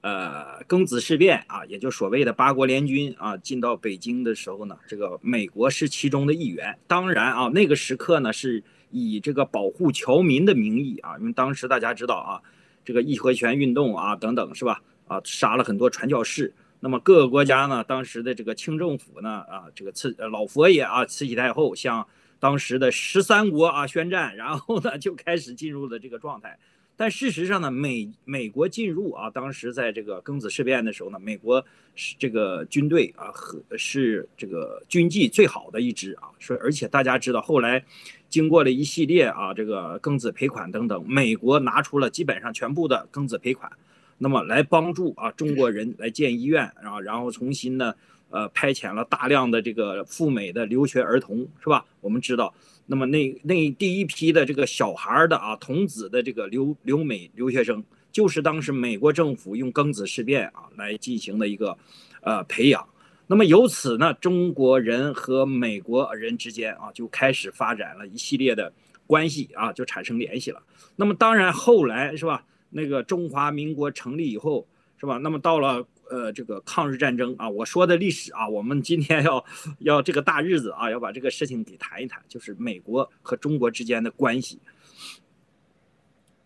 [0.00, 6.78] 呃庚子事变啊，也就所谓的八国联军啊进到北京的时候呢，这个美国是其中的一员。
[6.86, 12.40] 当然啊，那个时刻呢是以这个保护侨民的名义啊，因为当时大家知道啊，
[12.86, 14.80] 这个义和拳运动啊等等是吧？
[15.08, 16.54] 啊，杀了很多传教士。
[16.80, 22.08] 那么各个国家呢，当时的这个清政府呢啊，这个慈老佛爷啊，慈禧太后向。
[22.40, 26.58] 当时的十三国啊宣战，然后呢就开始进入了这个状态。
[26.96, 36.28] 但事实上呢，美美国进入啊，当时在这个庚子事变的时候呢，美国是这个军队啊和是这个军纪最好的一支啊。
[36.38, 37.82] 说而且大家知道，后来
[38.28, 43.70] 经过了一系列啊这个庚子赔款等等，美国拿出了基本上全部的庚子赔款，
[44.18, 47.94] 那么来帮助啊中国人来建医院，然后然后重新呢。
[48.30, 51.84] 呃，派遣了大量的这个赴美的留学儿童，是吧？
[52.00, 52.54] 我们知道，
[52.86, 61.76] 那么那那第一批的这个小孩的啊，童子的这个留留美留学生，就是当时美国政府用庚子事变啊来进行的一个
[62.22, 62.88] 呃培养。
[63.26, 68.72] 那么由此呢，中国人和美国人之间啊就开始发展了一系列的
[69.08, 70.62] 关系啊，就产生联系了。
[70.94, 72.44] 那么当然后来是吧？
[72.70, 74.68] 那个中华民国成立以后
[75.00, 75.18] 是吧？
[75.18, 75.84] 那么到了。
[76.10, 79.44] 呃，这个抗日战争啊，我说的历史啊，我们今天要
[79.78, 84.58] 要这个大日子啊，要把这个事情给谈一谈，就是美国和中国之间的关系。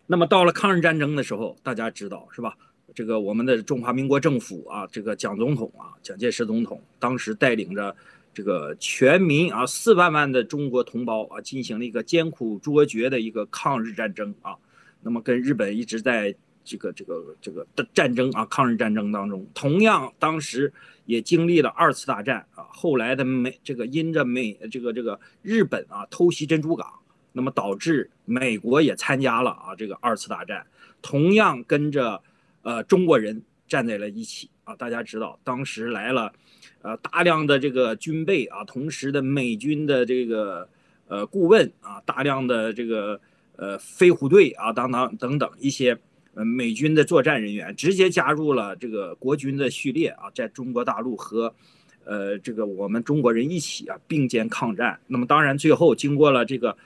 [0.05, 2.55] 那么到了抗日战争的时候，大家知道是吧？
[2.93, 7.93] 这个我们的中华民国政府啊，这个蒋总统啊，蒋介石总统当时带领着
[8.35, 14.55] 这个全民啊四万万的中国同胞啊进行了一个艰苦卓绝的一个抗日战争啊。
[15.01, 20.73] 那么跟日本一直在这个这个这个的战争啊抗日战争当中，同样当时
[21.05, 22.65] 也经历了二次大战啊。
[22.71, 26.91] 后来的美这个因着美这个这个日本啊偷袭珍珠港，
[27.31, 30.65] 那么导致美国也参加了啊这个二次大战，
[31.01, 32.21] 同样跟着
[32.63, 34.75] 呃中国人站在了一起啊。
[34.75, 36.33] 大家知道当时来了。
[36.81, 40.69] 呃，大量的这个军备啊，同时的美军的这个
[41.07, 43.19] 呃顾问啊，大量的这个
[43.55, 45.97] 呃飞虎队啊，等等等等一些
[46.35, 51.55] 呃美军的作战人员，直接加入了这个国军的序列啊，在中国大陆和
[52.03, 54.99] 呃这个我们中国人一起啊并肩抗战。
[55.07, 56.77] 那么当然最后经过了这个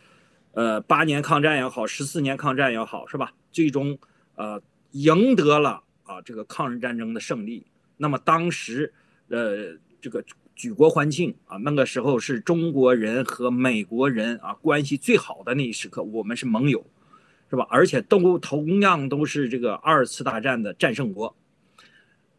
[0.54, 3.34] 呃八年抗战也好，十四年抗战也好，是吧？
[3.52, 4.00] 最终
[4.36, 7.66] 呃赢得了啊这个抗日战争的胜利。
[7.98, 8.94] 那么当时
[9.28, 9.78] 呃。
[10.02, 10.24] 这个
[10.56, 16.86] 举国欢庆啊，那个时候是中国人和美国人啊关系最好的那一时刻，我们是盟友，
[17.50, 17.66] 是吧？
[17.70, 21.36] 而且都同样都是这个二次大战的战胜国。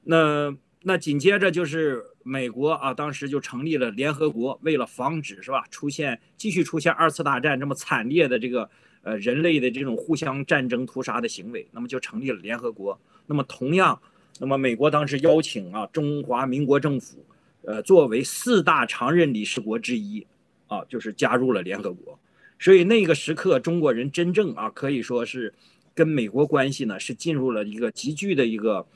[0.04, 8.70] 那那紧接着就是美国啊，当时就成立了联合国，为了防止是吧出现继续出现二次大战这么惨烈的这个
[9.02, 12.98] 呃人类的这种互相战争屠杀的行为，那么就成立了联合国。
[13.26, 14.00] 那么同样，
[14.38, 17.24] 那么美国当时邀请啊中华民国政府。
[17.62, 20.26] 呃，作为四大常任理事国之一，
[20.66, 22.18] 啊，就是加入了联合国，
[22.60, 25.52] 所以那个时刻，中国人真正啊，可以说是
[25.94, 28.86] 跟美国关系呢是进入了一个急剧的一个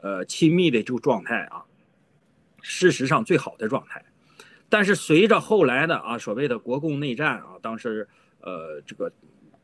[0.00, 1.62] 呃亲密的这个状态啊，
[2.60, 4.04] 事实上最好的状态。
[4.68, 8.08] 但是随着后来的啊所谓的国共内战啊，当时
[8.40, 9.12] 呃这个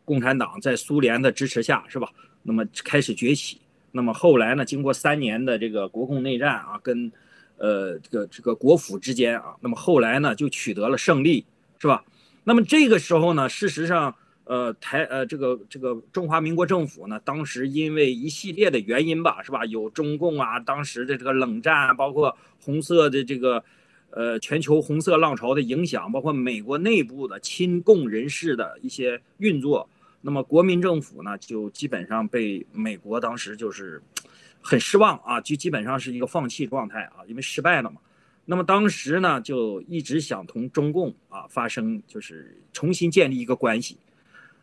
[0.04, 2.08] 共产党在苏联的支持下是吧，
[2.44, 3.60] 那么开始崛起。
[3.90, 7.10] 那么后来呢，经过三年的这个国共内战啊，跟
[7.56, 11.44] 呃，这个这个国府之间啊，那么后来呢就取得了胜利，
[11.78, 12.04] 是吧？
[12.48, 19.66] 那么这个时候呢，事实上，呃，台呃这个这个中华民国政府呢，当时因为一系列的原因吧，是吧？
[19.66, 23.62] 有中共啊，当时的这个冷战，包括红色的这个
[24.08, 29.86] 呃全球红色浪潮的影响，包括美国内部的亲共人士的一些运作，
[30.22, 34.02] 那么国民政府呢，就基本上被美国当时就是。
[34.60, 38.00] 很失望啊，就基本上是一个放弃状态啊，因为失败了嘛。
[38.50, 43.98] 那么当时呢，就一直想同中共啊发生，就是重新建立一个关系。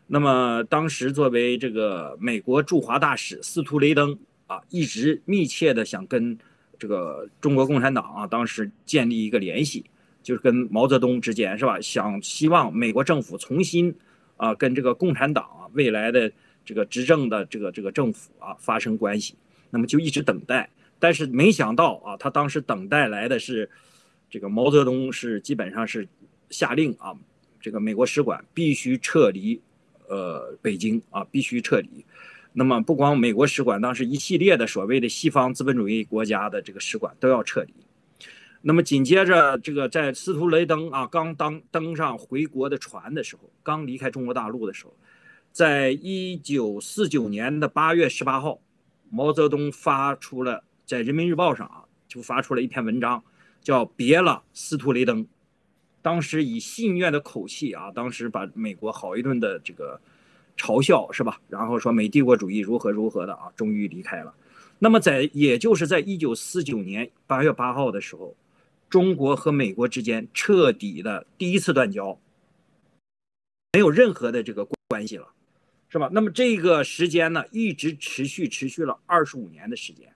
[0.08, 4.18] 那么当时作为这个美国驻华大使司徒雷登
[4.48, 6.36] 啊，一直密切的想跟
[6.76, 9.84] 这个中国共产党啊，当时建立一个联系，
[10.20, 11.80] 就是跟毛泽东之间是吧？
[11.80, 13.94] 想希望美国政府重新
[14.36, 16.32] 啊跟这个共产党啊未来的
[16.64, 19.36] 这个执政的这个这个政府啊发生关系。
[19.70, 23.68] 那么就一直等待，但是没想到啊，他当时等待来的是，
[24.30, 26.08] 这个毛泽东是基本上是
[26.50, 27.14] 下令啊，
[27.60, 29.60] 这个美国使馆必须撤离，
[30.08, 32.04] 呃，北京啊，必须撤离。
[32.54, 37.74] 那么不光美国使馆，当时一系列的所谓的西方资本主义国家的这个使馆都要撤离。
[38.62, 44.96] 那么紧接着，这个在司徒雷登啊刚当登上回国的船的时候，刚离开中国大陆的时候，
[45.52, 48.60] 在一九四九年的八月十八号。
[49.08, 53.22] 毛泽东发出了在人民日报上啊，就发出了一篇文章，
[53.60, 55.24] 叫《别了，司徒雷登》。
[56.00, 60.00] 当时以戏谑的口气啊，当时把美国好一顿的这个
[60.56, 61.40] 嘲笑是吧？
[61.48, 64.32] 然后说美帝国主义如何如何的啊，终于离开了。
[64.78, 68.36] 那么在也就是在一九四九年八月八号的时候，
[68.88, 72.16] 中国和美国之间彻底的第一次断交，
[73.72, 75.32] 没有任何的这个关系了。
[75.88, 76.10] 是吧？
[76.12, 80.12] 那么这个时间呢，一直持续持续了二十五年的时间。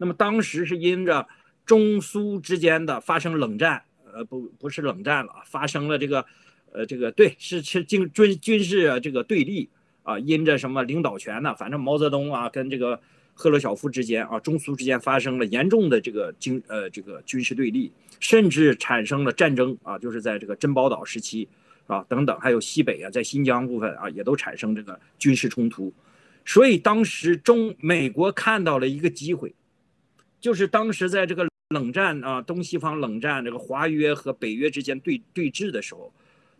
[0.00, 1.28] 那么当时是因着
[1.66, 6.24] 中苏之间的发生冷战，呃，不不是冷战了，发生了这个，
[6.72, 9.68] 呃，这个对，是是军军军事这个对立
[10.02, 11.54] 啊，因着什么领导权呢？
[11.54, 12.98] 反正毛泽东啊跟这个
[13.34, 21.46] 赫鲁晓夫之间啊，中苏之间发生了严重的这个军呃这个军事对立，甚至产生了战争啊，就是在这个珍宝岛时期。
[21.86, 25.92] 啊，等等，还有西北啊，在新疆部分啊，也都产生这个军事冲突，
[26.44, 29.52] 所以当时中美国看到了一个机会，
[30.40, 36.12] 就是当时在这个冷战啊，东西方冷战这个华约和北约之间对对峙的时候，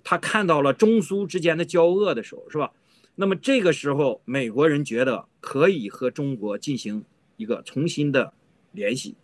[0.04, 2.70] 他看到了中苏之间的交恶的时候，是吧？
[3.16, 7.04] 那么这个时候，美国人觉得可以和中国进行
[7.36, 8.32] 一个重新的
[8.72, 9.16] 联系。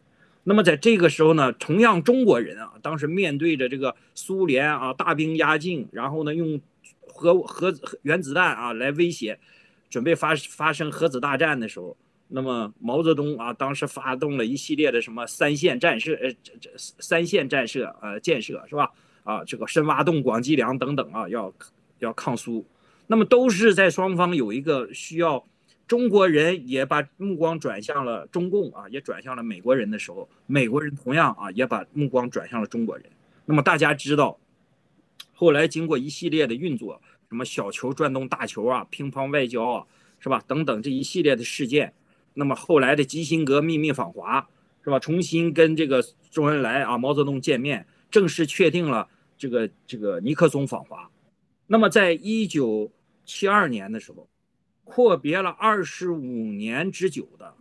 [0.45, 6.61] 那么在这个时候呢，同样中国人啊，当时面对着这个苏联啊大兵压境，然后呢用
[7.07, 9.39] 核核原子弹啊来威胁，
[9.89, 11.97] 准备发发生核子大战的时候，
[12.29, 18.91] 那么毛泽东啊，当时发动了一系列的什么三线战设，呃，这这三线战设，呃，建设是吧？
[19.23, 21.53] 啊，这个深挖洞、广积粮等等啊，要
[22.01, 22.67] 要抗苏，
[23.07, 25.47] 那么都是在双方有一个需要，
[25.87, 33.07] 中国人也把目光转向了中共啊，也转向了美国人的时候，美国人同样啊也把目光转向了中国人。
[33.45, 34.37] 那么大家知道，
[35.33, 39.87] 后来经过一系列的运作，什么小球转动大球啊，乒乓外交啊，
[40.19, 40.43] 是吧？
[40.49, 41.93] 等等这一系列的事件。
[42.39, 44.47] 那么后来的基辛格秘密访华，
[44.85, 44.99] 是吧？
[44.99, 49.09] 重新跟这个周恩来啊、毛泽东见面，正式确定了
[49.39, 51.11] 这个这个尼克松访华。
[51.67, 52.93] 那么在一九
[53.25, 54.29] 七二年的时候，
[54.85, 57.55] 阔别了二十五年之久的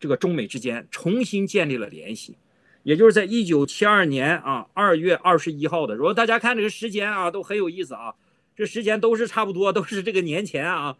[0.00, 2.38] 这个中美之间重新建立了联系，
[2.82, 8.14] 也就是在一九七二年啊二月二十一号的，如果大家看这个时间啊，都很有意思啊，
[8.56, 10.96] 这时间都是差不多，都是这个年前啊。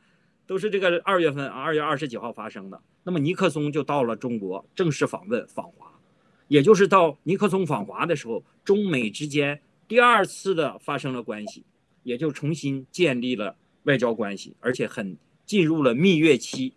[0.49, 2.81] 都是这个二月份啊，二月二十几号发生的。
[3.05, 5.93] 那么尼克松就到了中国，正式访问访华，
[6.49, 11.65] 也就是到尼克松访华的时候，中美之间第二次的发生了关系，
[12.03, 16.73] 也就重新建立了外交关系，而且很进入了蜜月期，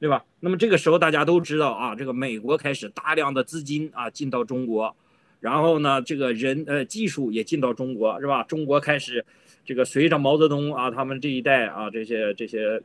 [0.00, 0.24] 对吧？
[0.40, 4.96] 那么这个时候大家都知道啊，这个美国开始大量的资金啊进到中国，
[5.38, 8.42] 然后呢，这个人呃技术也进到中国，是吧？
[8.42, 9.24] 中国开始
[9.64, 12.82] 这个随着毛泽东啊他们这一代啊这些这些。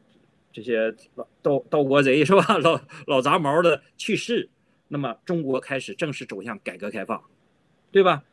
[0.57, 0.91] 这些
[1.43, 2.57] 盗盗国贼 是吧？
[2.57, 4.49] 老老杂毛的去世，
[4.87, 7.23] 那么中国开始正式走向改革开放，
[7.91, 8.23] 对吧？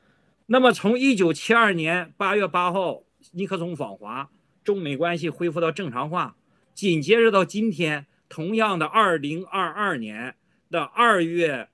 [0.47, 3.03] 那么从一九七二年八月八号
[3.33, 4.31] 尼克松访华，
[4.63, 6.37] 中美关系恢复到正常化，
[6.73, 10.35] 紧接着到今天，同样的二零二二年
[10.71, 11.69] 的二月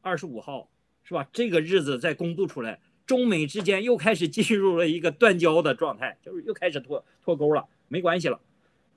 [0.00, 0.70] 二十五号，
[1.02, 1.26] 是吧？
[1.32, 8.38] 这个日子再公布出来，中美之间又开始进入了一个断交的状态，就是又开始脱脱钩了，没关系了。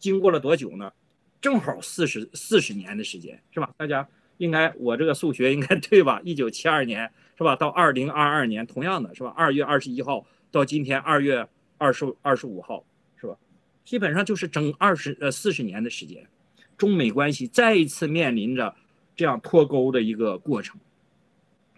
[0.05, 0.93] 经过了多久呢？
[1.41, 3.71] 正好四十四十年的时间，是吧？
[3.75, 6.21] 大家应该我这个数学应该 对吧？
[6.23, 7.55] 一九七二年是吧？
[7.55, 9.33] 到二零二二年，同样的是吧？
[9.35, 11.47] 二月二十一号到今天二月
[11.79, 12.85] 二十二十五号
[13.19, 13.35] 是吧？
[13.83, 16.27] 基本上就是整二十呃四十年的时间，
[16.77, 18.75] 中美关系再一次面临着
[19.15, 20.79] 这样脱钩的一个过程。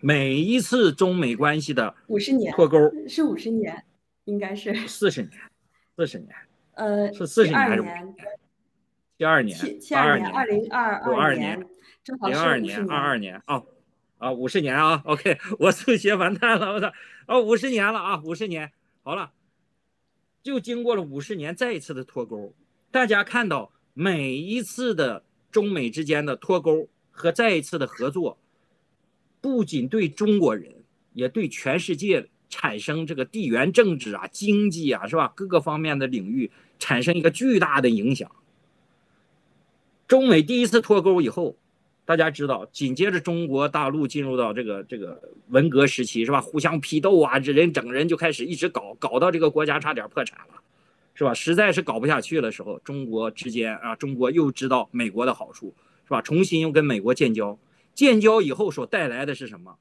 [0.02, 3.86] 每一次中美关系的五十年脱钩是五十年，
[4.26, 5.32] 应该是四十年，
[5.96, 6.36] 四十年。
[6.78, 8.16] 呃，是四十年还是年？
[9.18, 11.68] 七二年，七二年，二零二二年，
[12.04, 13.64] 正好零二年，二二年啊
[14.20, 16.94] 啊，五十年啊，OK， 我数学完蛋了，我操，
[17.28, 18.72] 哦，五十年了啊，五十年，
[19.02, 19.32] 好了，
[20.44, 22.54] 就经过了五十年再一次的脱钩，
[22.92, 28.38] 大家看到每一次的中美之间的脱钩和再一次的合作，
[29.42, 35.34] 不仅对中国人，也对全世界产生这个地缘政治啊、经济啊，是吧？
[35.36, 36.52] 各个方面的领域。
[36.80, 38.30] 产生一个巨大的影响。
[40.08, 41.58] 中美第一次脱钩以后，
[42.06, 46.40] 大家知道，紧接着中国大陆进入到这个这个文革时期，是吧？
[46.40, 50.62] 互相批斗啊，这人整个人就开始一直搞，搞到这个国家差点破产了，
[51.14, 51.34] 是吧？
[51.34, 55.76] 实在是搞不下去的时候，中国之间啊，中国又知道美国的好处，
[56.06, 56.22] 是吧？
[56.22, 57.60] 重新又跟美国建交，
[57.94, 59.76] 建交以后所带来的是什么？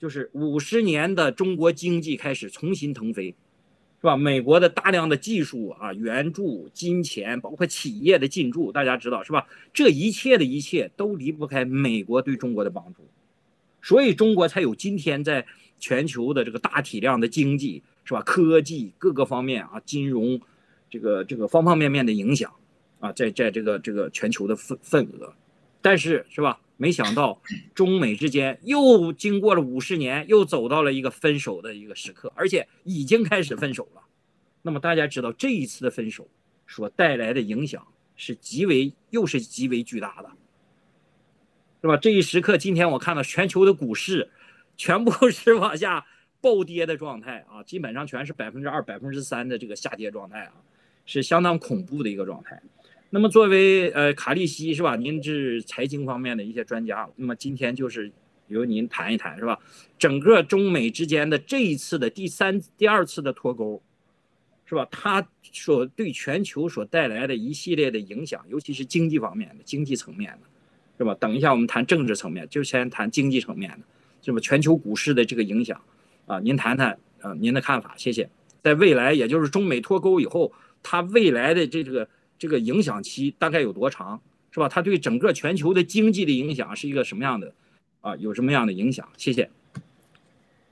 [0.00, 3.36] 就是五十年的中国经济开始重新腾飞。
[4.00, 4.16] 是吧？
[4.16, 9.46] 美国的大量的技术啊、援助、金钱，包括企业的进驻，大家知道是吧？
[9.74, 13.02] 这一切的一切都离不开美国对中国的帮助，
[13.82, 15.44] 所以中国才有今天在
[15.78, 18.22] 全球的这个大体量的经济，是吧？
[18.22, 20.40] 科技各个方面啊，金融，
[20.88, 22.50] 这个这个方方面面的影响
[23.00, 25.34] 啊，在在这个这个全球的份份额，
[25.82, 26.58] 但是是吧？
[26.80, 27.42] 没想到，
[27.74, 34.00] 中美之间又经过了五十年，又走到了一个分手的一个时刻，而且已经开始分手了。
[34.62, 36.26] 那么大家知道，这一次的分手
[36.66, 40.30] 所带来的影响是极为又是极为巨大的，
[41.82, 41.98] 是吧？
[41.98, 44.30] 这一时刻，今天我看到全球的股市
[44.78, 46.06] 全部是往下
[46.40, 50.54] 暴跌的状态啊，基本上全是百分之二、百分之三的这个下跌状态啊，
[51.04, 52.62] 是相当恐怖的一个状态。
[53.12, 54.94] 那么作为呃卡利西是吧？
[54.94, 58.10] 您是财经方面的一些专家，那么今天就是
[58.46, 59.58] 由您谈一谈是吧？
[59.98, 63.82] 整个中美之间的这一次的第三、第二次的脱钩，
[64.64, 64.86] 是吧？
[64.92, 70.46] 它所对全球所带来的一系列的影响，尤其是经济方面的、经济层面的，
[70.96, 71.12] 是吧？
[71.16, 73.80] 等一下我们谈政治层面，就先谈经济层面的，
[74.22, 74.38] 是吧？
[74.38, 75.82] 全球股市的这个影响
[76.26, 78.30] 啊，您谈谈啊，您的看法，谢谢。
[78.62, 82.08] 在未来，也就是中美脱钩以后，它未来的这个。
[82.40, 84.18] 这个影响期大概有多长，
[84.50, 84.66] 是吧？
[84.66, 87.52] 它对整个全球的经济的影响是一个什么样的？
[88.00, 89.06] 啊，有什么样的影响？
[89.18, 89.50] 谢谢。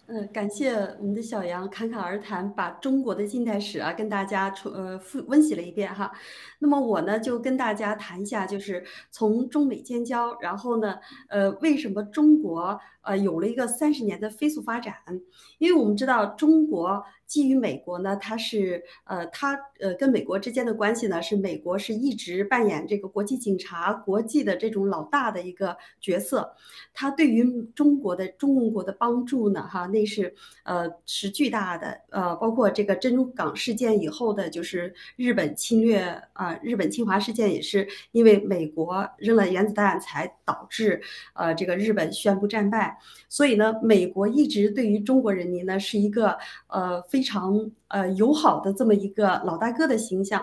[0.06, 6.10] 嗯，感谢我们的小杨侃侃而谈，把中国的近代史啊跟大家重呃复温习了一遍哈。
[6.60, 10.94] 那么我呢就跟大家谈一下，就是从中美建交，然后呢，
[11.28, 14.94] 呃，为什么中国呃有了一个三十年的飞速发展？
[15.58, 17.04] 因为我们知道中国。
[17.28, 26.50] 基于美国呢，它是呃，它呃跟美国之间的关系呢，是美国是一直扮演这个国际警察、国际的这种老大的一个角色。
[26.94, 27.44] 它对于
[27.74, 32.00] 中国的中共国的帮助呢，哈，那是呃是巨大的。
[32.08, 36.00] 呃，包括这个珍珠港事件以后的，就是日本侵略
[36.32, 41.02] 啊，日本侵华事件也是因为美国扔了原子弹才导致
[41.34, 42.87] 呃这个日本宣布战败。
[43.28, 46.36] 所以呢，美国一直对于中国人民呢是一个
[46.66, 47.22] 呃非。
[47.28, 50.42] 常呃友好的这么一个老大哥的形象，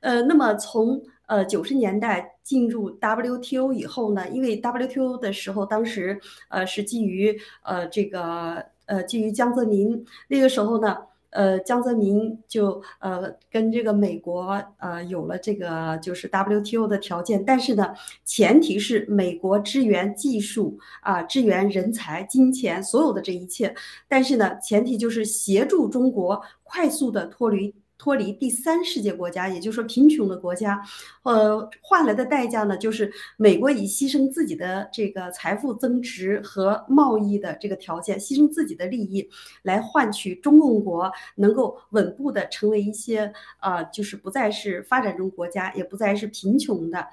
[0.00, 10.96] 呃，那么从呃九十年代进入 WTO 以后呢，因为 WTO 的时候，当时呃是基于呃这个呃基于江泽民那个时候呢。
[11.34, 17.92] 呃，江泽民就呃跟这个美国呃有了这个就是 WTO 的条件，但是呢，
[18.24, 23.74] 前提是美国支援技术啊，支援人才、金钱，所有的这一切，
[24.08, 27.74] 但是呢，前提就是协助中国快速的脱离。
[27.96, 30.82] 脱离第三世界国家，也就是说贫穷的国家，
[31.22, 39.28] 呃，换来的代价呢，就是美国以牺牲自己的这个财富增值和贸易的这个条件，牺牲自己的利益，
[39.62, 47.06] 来换取中共国能够稳步的成为一些呃，就是不再是发展中国家，也不再是贫穷的，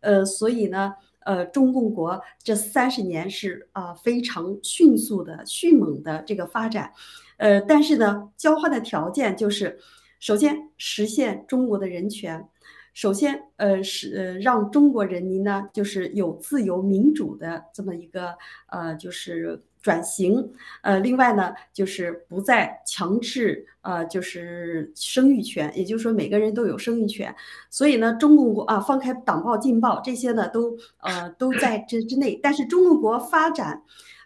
[0.00, 6.92] 呃，所以呢，呃，中共国这三十年是啊非常迅速的、迅猛的这个发展，
[7.38, 9.78] 呃，但是呢，交换的条件就是。
[10.18, 12.48] 首先实现中国的人权，
[12.92, 18.34] 首先呃是呃让中国人民呢就是有自由民主的这么一个
[18.66, 20.52] 呃就是转型，
[20.82, 27.32] 呃另外呢就是不再强制呃就是生育权，也就是说每个人都有生育权，
[27.70, 33.84] 所以呢中共国啊放开党报禁报这些呢都呃都在这之内，但是中共国发展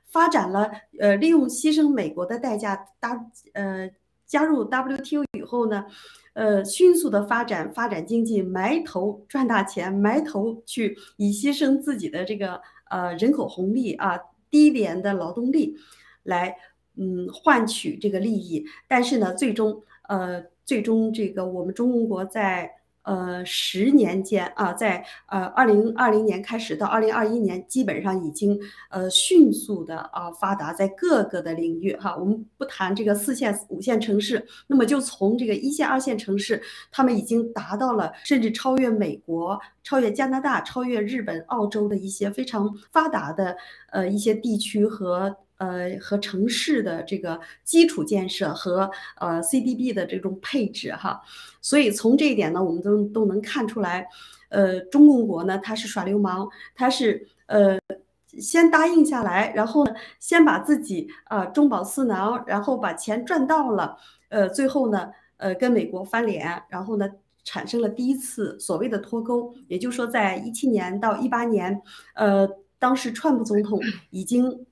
[0.08, 3.90] 发展了呃利用牺牲美国的代价搭呃。
[4.32, 5.84] 加入 WTO 以后呢，
[6.32, 12.58] 呃，迅速的发展，发展经济，埋头赚大钱，埋头去以牺牲自己的这个
[12.88, 14.18] 呃人口红利啊，
[14.50, 15.76] 低廉的劳动力，
[16.22, 16.56] 来
[16.96, 18.64] 嗯换取这个利益。
[18.88, 22.70] 但是呢，最终呃，最终这个我们中国国在。
[23.02, 28.58] 呃，十年间啊，在呃二零二零年开始到二零二一年，基本上已经
[28.90, 32.16] 呃迅速的啊发达在各个的领域哈。
[32.16, 43.56] 我们不谈这个四线、五线城市，那么就从这个一线、二线城市，他们已经达到了甚至超越美国、超越加拿大、超越日本、澳洲的一些非常发达的
[43.90, 45.36] 呃一些地区和。
[45.62, 51.22] 呃，和城市的这个基础建设和呃 CDB 的这种配置哈，
[51.60, 54.08] 所以从这一点呢，我们都都能看出来，
[54.48, 57.78] 呃，中共国呢，他是耍流氓，他是呃
[58.26, 63.96] 先答应下来，然后呢，先把自己啊中饱私囊，然后把钱赚到了，
[64.30, 67.08] 呃，最后呢，呃，跟美国翻脸，然后呢，
[67.44, 71.80] 产生了第一次所谓的脱钩，也就是说，在一七年到一八年，
[72.14, 72.48] 呃，
[72.80, 74.66] 当时川普总统已经。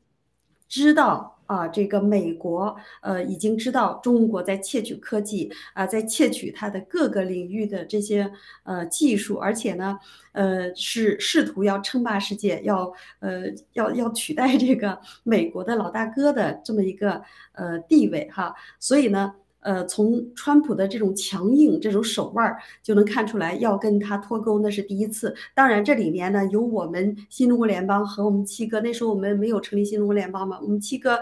[0.71, 9.99] 知道啊，这个美国呃已经知道中国在窃取科技啊，在窃取它的各个领域的这些呃技术，而且呢，
[10.33, 13.43] 呃是试图要称霸世界，要呃
[13.73, 17.21] 要要取代这个美国的老大哥的这么一个
[17.53, 19.35] 呃地位哈，所以呢。
[19.61, 25.35] 呃，从川普的这种强硬、这种手腕儿就能看出来，要跟他脱钩那是第一次。
[25.55, 31.19] 当然，这里面呢有我们新中国联邦和我们七哥，那时候我们没有成立新中国联邦嘛，我们七哥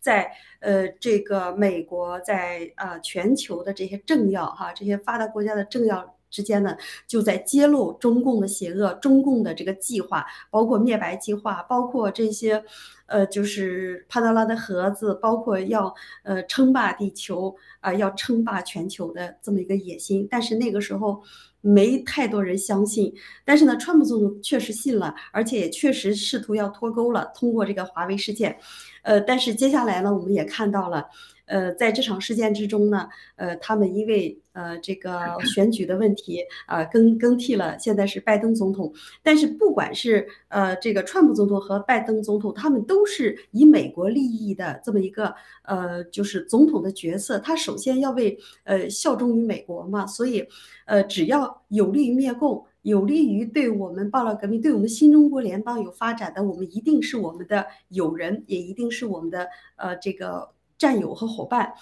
[0.00, 0.30] 在
[0.60, 6.14] 呃这个美国，在啊全球的这些政要哈，这些发达国家的政要。
[6.30, 6.76] 之间呢，
[7.06, 12.62] 就在揭露中共的邪恶，中共的这个计划，包括灭白计划，包括这些，
[13.08, 15.92] 呃，就是潘多拉的盒子，包括要
[16.22, 20.28] 呃称霸地球啊，要称霸全球的这么一个野心。
[20.30, 21.20] 但是那个时候
[21.60, 23.12] 没太多人相信，
[23.44, 28.56] 但是呢，川普总统确实信了，而且也确实试图要脱钩了，通过这个华为事件，
[29.02, 31.06] 呃，但是接下来呢，我们也看到了。
[31.48, 38.92] 呃，在这场事件之中呢，呃，他们因为呃这个 选举的问题啊，更更替了，现在是拜登总统。
[39.22, 50.46] 但是不管是呃这个川普总统和拜登总统，他们都是以美国利益的这么一个呃就是总统的角色，他首先要为呃效忠于美国嘛，所以
[50.84, 60.50] 呃只要有利于灭共，有利于对我们暴乱革命，对我们新中国联邦有发展的，我们一定是我们的友人，也一定是我们的呃这个。
[60.78, 61.74] 战友和伙伴。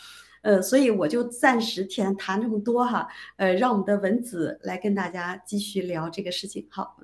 [0.42, 6.64] 呃，所以我就暂时谈谈这么多哈，呃，让我们的文子来跟大家继续聊这个事情。
[6.70, 6.97] 好，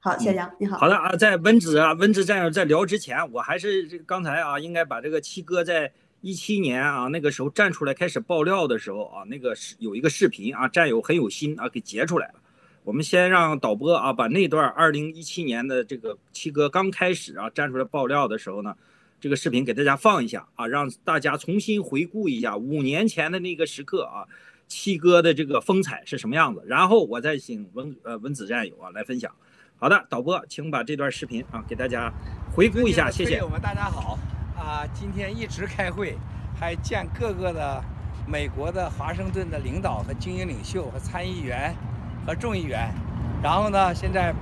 [0.00, 0.78] 好，小杨你好。
[0.78, 12.34] 好的啊，在文子啊，文子战友在聊之前，我还是这刚才啊，应该把这个七哥在一七年啊那个时候站出来开始爆料的时候啊，那个是有一个视频啊，战友很有心啊，给截出来了。
[12.82, 18.74] 我们先让导播啊把那段二零一七年的这个七哥刚开始啊站出来爆料的时候呢。
[19.22, 24.26] 这个视频给大家放一下啊，让大家重新回顾一下五年前的那个时刻啊，
[24.66, 26.60] 七哥的这个风采是什么样子。
[26.66, 29.32] 然后我再请文呃文子战友啊来分享。
[29.76, 32.12] 好的，导播，请把这段视频啊给大家
[32.52, 33.38] 回顾一下，谢谢。
[33.38, 34.18] 友们，大家好
[34.56, 34.84] 啊！
[34.92, 36.18] 今天一直开会，
[36.58, 37.80] 还见各个的
[38.26, 41.72] 美国的华盛顿的领导和精英领袖和参议员
[42.26, 42.92] 和众议员。
[43.40, 44.34] 然后呢，现在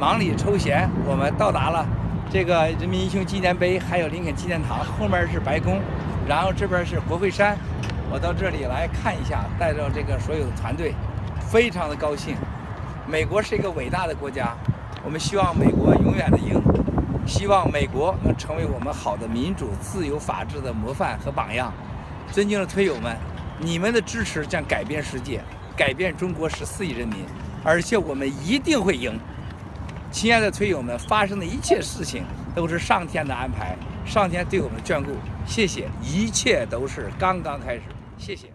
[0.00, 1.86] 忙里抽闲，我们到达了。
[2.32, 5.78] 这个人民英雄纪念碑，还有林肯纪念堂，后面是白宫，
[6.26, 7.58] 然后这边是国会山。
[8.10, 10.94] 我到这里来看一下，带着这个所有的团队，
[11.50, 12.34] 非常的高兴。
[13.06, 14.56] 美国是一个伟大的国家，
[15.04, 16.58] 我们希望美国永远的赢，
[17.26, 21.70] 希望美国能成为我们好的民主、自由、法治的模范和榜样。
[22.30, 23.14] 尊敬的推友们，
[23.58, 25.42] 你们的支持将改变世界，
[25.76, 27.26] 改变中国十四亿人民，
[27.62, 29.20] 而且我们一定会赢。
[30.12, 32.22] 亲爱的推友们，发生的一切事情
[32.54, 35.10] 都是上天的安排，上天对我们的眷顾。
[35.46, 37.80] 谢谢，一切都是刚刚开始。
[38.18, 38.48] 谢谢。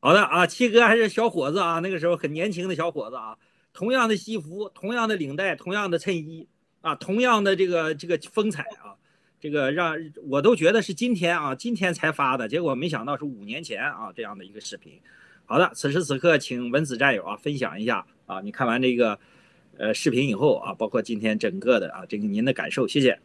[0.00, 3.36] 好的啊，七哥还是小伙子啊，那个时候很年轻的小伙子啊，
[3.72, 6.48] 同样的西服，同样的领带，同样的衬衣
[6.80, 8.98] 啊，同样的这个这个风采啊，
[9.40, 9.96] 这个让
[10.28, 15.00] 我都觉得是今天啊，今天才发的，结果没想到是五年前啊这样的一个视频。
[15.44, 19.16] 好的，此时此刻，请文子战友啊分享一下啊，你看完这个。
[19.78, 23.18] 呃，视频以后啊，包括今天整个的啊，这个您的感受，谢谢。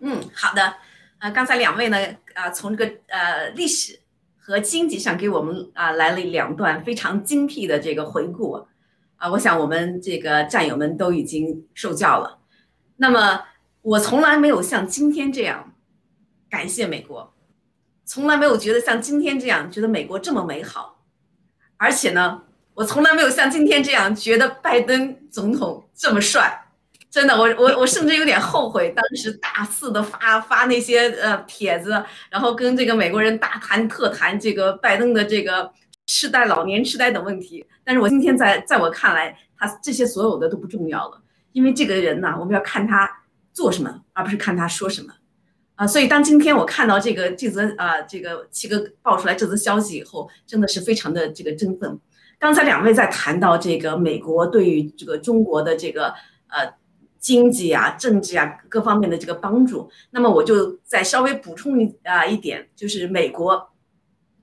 [0.00, 0.74] 嗯，好的。
[1.18, 1.96] 啊，刚才两位呢，
[2.34, 4.00] 啊，从这个呃历史
[4.38, 8.66] 和经济上给我们啊来了两段非常精辟的这个回顾
[9.16, 12.38] 啊，我想我们这个战友们都已经受教了。
[12.96, 13.42] 那么，
[13.82, 15.74] 我从来没有像今天这样
[16.48, 17.34] 感谢美国，
[18.04, 21.02] 从来没有觉得像今天这样觉得美国这么美好，
[21.78, 22.42] 而且呢。
[22.80, 26.64] 我从来没有像今天这样觉得拜登总统这么帅，
[27.10, 31.90] 真的，我我我甚至有点后悔当时大肆的发发那些呃帖子，
[32.30, 35.70] 然后跟这个美国人大谈特谈这个拜登的这个
[36.06, 37.66] 痴呆、老年痴呆等问题。
[37.84, 41.20] 但是我今天在在我看来，他这些所有的都不重要了，
[41.52, 43.06] 因为这个人呢，我们要看他
[43.52, 45.12] 做什么，而不是看他说什么
[45.74, 45.86] 啊。
[45.86, 52.00] 所以当今天我看到这个这则啊这个七哥爆出来这则消息以后，真的是非常的这个振奋。
[52.40, 56.08] 刚才两位在谈到这个美国对于这个中国的这个
[56.48, 56.74] 呃
[57.18, 63.70] 经济啊、政治啊各方面的这个帮助，那么我就再稍微补充一啊一点，就是美国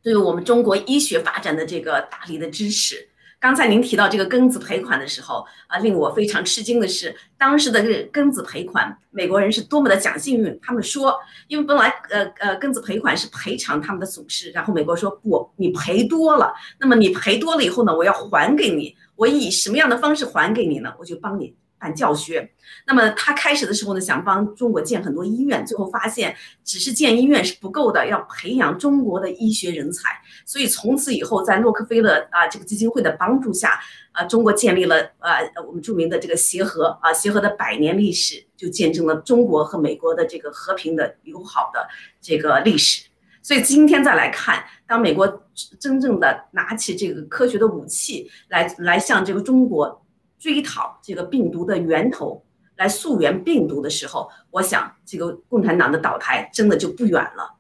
[0.03, 3.09] 对我们中国医学发展的这个大力的支持。
[3.39, 10.59] 刚才您提到这个庚子赔款的时候啊，令我非常吃惊的是，当时的这庚子赔款，美国人是多么的讲信用。
[10.59, 11.15] 他们说，
[11.47, 20.91] 因为本来呃呃庚子赔款是赔偿他们的损失，然后美国说不，你赔多了，那么你赔多了以后呢，我要还给你，我以什么样的方式还给你呢？
[20.99, 21.55] 我就帮你。
[21.79, 22.51] 办教学，
[22.87, 30.09] 那么他开始的时候呢，想帮中国建很多医院，最后发现只是建医院是不够的，要培养中国的医学人才。
[30.45, 33.79] 所以从此以后，在洛克菲勒啊这个基金会的帮助下，
[34.11, 41.87] 啊，中国建立了啊我们著名的这个协和啊协和的百年历史，就见证了中国和美国的这个和平的友好的
[42.19, 43.07] 这个历史。
[43.43, 45.47] 所以今天再来看，当美国
[45.79, 50.03] 真正的拿起这个科学的武器来来向这个中国。
[50.39, 52.43] 追讨这个病毒的源头，
[52.75, 57.55] 来溯源病毒的时候，我想这个共产党的倒台真的就不远了。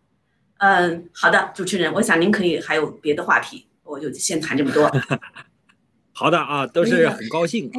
[0.57, 4.91] 嗯，好的，主持人，我想您可以还有别的话题，我就先谈这么多。
[6.13, 7.69] 好的啊，都是很高兴。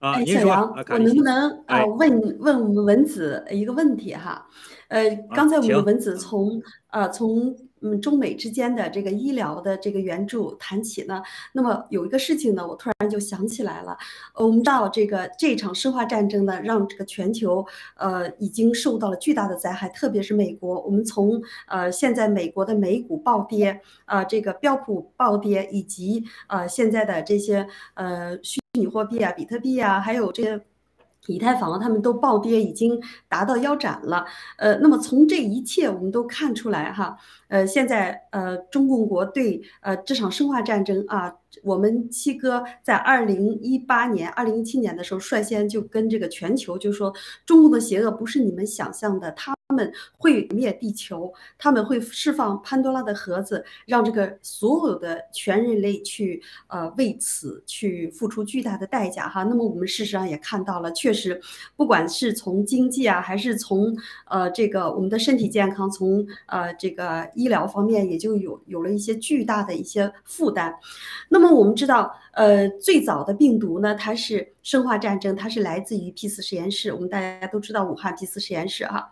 [0.00, 4.46] 哎，哎，小杨，我能不能啊问问我们文子一个问题哈？
[4.88, 7.56] 呃，刚才我们文子从呃从。
[7.86, 11.22] 嗯，中美之间的这个医疗的这个援助谈起呢，
[11.52, 13.96] 那么有一个事情呢，我突然就想起来了。
[14.34, 17.64] 我们到这个这场生化战争呢，让这个全球
[17.96, 20.80] 呃已经受到了巨大的灾害，特别是美国。
[20.82, 30.60] 我们从呃现在美国的美股暴跌，呃这个标普暴跌，以及呃现在的这些呃虚拟货币啊，比特币啊，还有这些。
[31.26, 34.24] 以太坊他们都暴跌，已经达到腰斩了。
[34.58, 37.16] 呃，那么从这一切我们都看出来哈，
[37.48, 47.12] 呃，现在呃中共国对呃这场生化战争啊，我们七哥在二零一八年、二零一七年的时候率先就跟这个全球就说，
[47.44, 59.42] 中共的邪恶不是你们想象的，他他们会灭地球，他们会释放潘多拉的盒子，让这个所有的全人类去呃为此去付出巨大的代价哈。
[59.42, 61.40] 那么我们事实上也看到了，确实，
[61.74, 63.92] 不管是从经济啊，还是从
[64.26, 70.72] 呃这个我们的身体健康，从呃这个医疗方面，也就有有了一些巨大的一些负担。
[71.28, 76.92] 那么我们知道，呃，最早的病毒呢，它是生化战争，它是来自于 P 四实验室。
[76.92, 79.10] 我们大家都知道武汉 P 四实验室哈。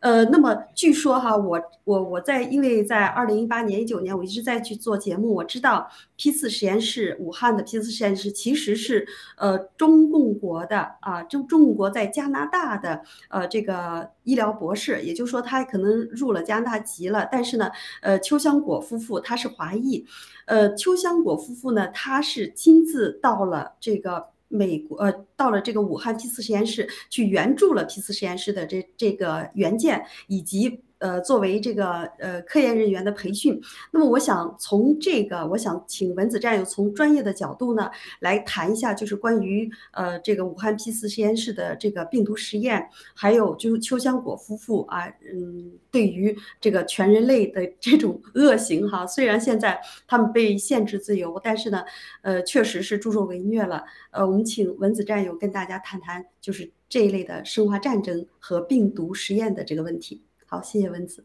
[0.00, 17.70] 呃，那么据说哈，我我我在因为在二零一八年、一九年，我一直在去做节目，我知道 P 四实验室武汉的 P 四实验室其实是呃中共国的啊，中中共国在加拿大的呃这个医疗博士，也就是说他可能入了加拿大籍了，但是呢，
[18.00, 20.06] 呃邱香果夫妇他是华裔，
[20.46, 24.28] 呃邱香果夫妇呢他是亲自到了这个。
[24.50, 30.82] 美国呃，到了这个武汉 P 四实验室去援助了 P 四实验室的这这个原件以及。
[31.00, 37.90] 呃，作为这个呃科研人员的培训，那么我想从这个，我想请文子战友从专业的角度呢
[38.20, 51.82] 来谈一下，就是关于呃这个武汉 P 四实验室的这个病毒实验，还有就是邱香果夫妇啊，嗯，对于这个全人类的这种 恶行哈，虽然现在他们被限制自由，但是呢，
[52.20, 53.82] 呃，确实是助纣为虐了。
[54.10, 60.20] 呃，我们请文子战友跟大家谈谈，就是这一类的生化战争和病毒实验的这个问题。
[60.50, 61.24] 好，谢谢文子。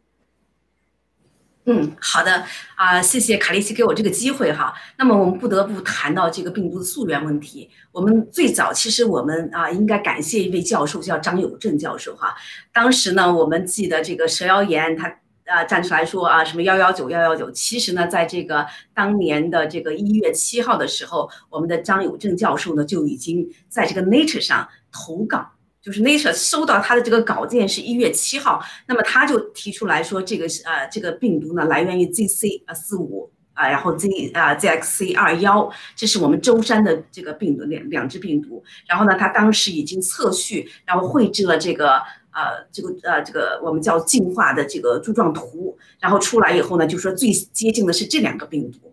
[1.66, 2.46] 嗯，好的
[2.76, 4.72] 啊，谢谢卡利西给我这个机会哈。
[5.00, 7.68] 那么我们不得不谈到这个病毒的溯源问题。
[7.92, 12.36] 我们最早其实我们啊，应该感谢一位教授，叫张友正教授哈。
[12.72, 15.08] 当时呢，我们记得这个蛇妖炎，他
[15.48, 17.50] 啊站出来说啊什么幺幺九幺幺九。
[17.50, 25.55] 其实呢，在这个当年的这个一月七号的时候，我们的张友正教授呢就已经在这个 Nature 上投稿。
[25.86, 38.64] 就是 Nature 收到他的这个稿件是一月七号，那么他就提出来说，这个是呃这个病毒呢来源于 ZC 啊四五啊，然后 Z 啊 ZXC 二幺，这是我们舟山的这个病毒两两只病毒。
[38.88, 41.98] 然后呢，他当时已经测序，然后绘制了这个
[42.32, 48.92] 呃这个呃这个我们叫进化的这个柱状图，然后出来以后呢，就说最接近的是这两个病毒。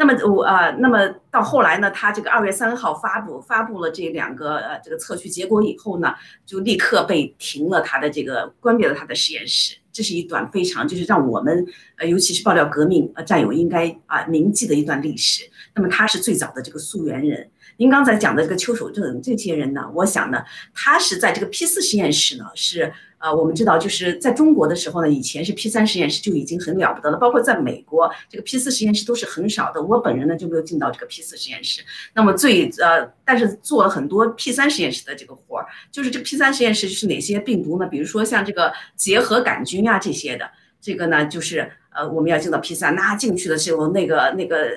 [0.00, 6.14] 那么我呃，那么到后来呢，他这个二月三号发布发布了这两个呃这个测序结果以后呢，
[6.46, 9.76] 就立刻被停了他的这个关闭了他的实验室。
[9.92, 11.66] 这是一段非常就是让我们
[11.98, 15.44] 呃尤其是爆料革命呃战友应该啊铭记的一段历史。
[15.74, 17.50] 那么他是最早的这个溯源人。
[17.80, 22.92] 您刚才讲的这个邱守正这些人呢，我想呢，他是在这个 P 四实验室呢是。
[23.22, 29.82] 呃，我们知道，就是在中国的时候呢，以前是 P 三实验室就已经很了不得了，包括在美国，这个 P 四实验室都是很少的。
[29.82, 31.82] 我本人呢就没有进到这个 P 四实验室，
[32.14, 37.86] 那么最呃，但是做了很多 P 三实验室的这个活儿，就是这个 P 三实验室是哪些病毒呢？
[37.86, 40.50] 比如说像这个结核杆菌啊这些的，
[40.80, 44.70] 这个呢就是呃我们要进到 P 三，那进去的时候那个那个。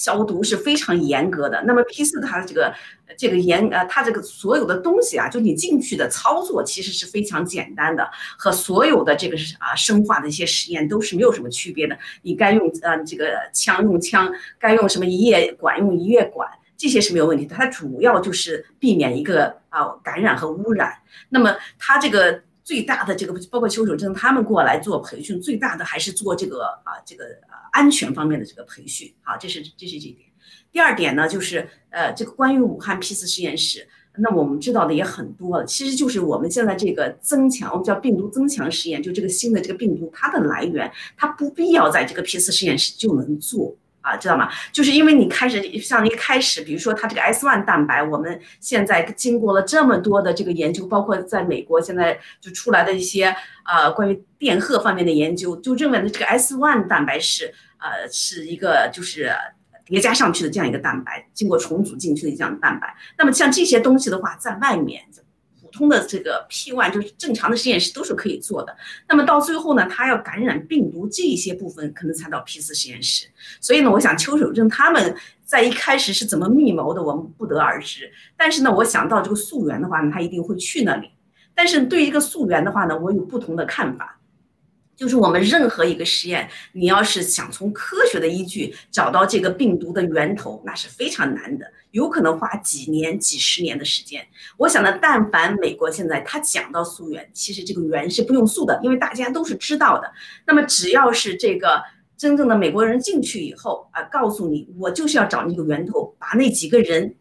[0.00, 1.62] 消毒是非常严格的。
[1.66, 2.74] 那么 P 四它的这个
[3.18, 11.98] 这个严呃，它这个所有的东西啊，就你进去的操作其实是非常简单的，和所有的这个是啊生化的一些实验都是没有什么区别的。
[12.22, 16.48] 你该用呃这个枪用枪，该用什么一液管用一液管，
[16.78, 17.54] 这些是没有问题的。
[17.54, 20.94] 它主要就是避免一个啊感染和污染。
[21.28, 27.24] 那么它这个最大的这个包括邱守正他们过来做培训，最大的还是做这个啊这个。
[27.72, 30.28] 安全方面的这个培训，好，这是这是这点。
[30.72, 33.86] 第二点呢，就是呃，这个关于武汉 P 四实验室，
[34.18, 35.64] 那我们知道的也很多了。
[35.64, 43.76] 其实就是我们现在这个增强，我们叫病毒增强实验，就这个新的这个病毒，它的来源，它不必要在这个 P 四实验室就能做
[44.10, 44.50] 啊，知道吗？
[44.72, 53.34] 就是因为你开始像一开始，比如说它这个 S one 蛋白，我们现在经过了这么多的这个研究，包括在美国现在就出来的一些
[53.64, 57.54] 呃关于电荷方面的研究，就认为呢这个 S one 蛋白是。
[57.82, 59.34] 呃，是一个就是
[59.86, 62.94] 叠加上去的这样一个蛋白，经过重组进去的这样蛋白。
[63.16, 65.02] 那么像这些东西的话，在外面
[65.70, 68.76] 通的这个 P one 就是正常的实验室都是可以做的。
[69.08, 73.26] 那么到最后呢，他要感染病毒这一些部分，可能才到 P 四实验室。
[73.60, 75.14] 所以呢，我想邱守正他们
[75.44, 78.12] 在一开始是怎么密谋的，我们不得而知。
[78.36, 81.10] 但是呢，我想到这个溯源的话呢，他一定会去那里。
[81.54, 84.16] 但是对于一个溯源的话呢，我有不同的看法。
[84.96, 94.26] 就是我们任何一个实验，你要是想从科学的依据找到这个病毒的源头，那是非常难的，有可能花几年、几十年的时间。
[94.56, 100.12] 我想呢，但凡美国现在他讲到溯源，其实这个源是不用溯的，因为大家都是知道的。
[100.46, 101.82] 那么只要是这个
[102.16, 107.16] 真正的美国人进去以后啊，告诉你，我就是要找那个源头，把那几个人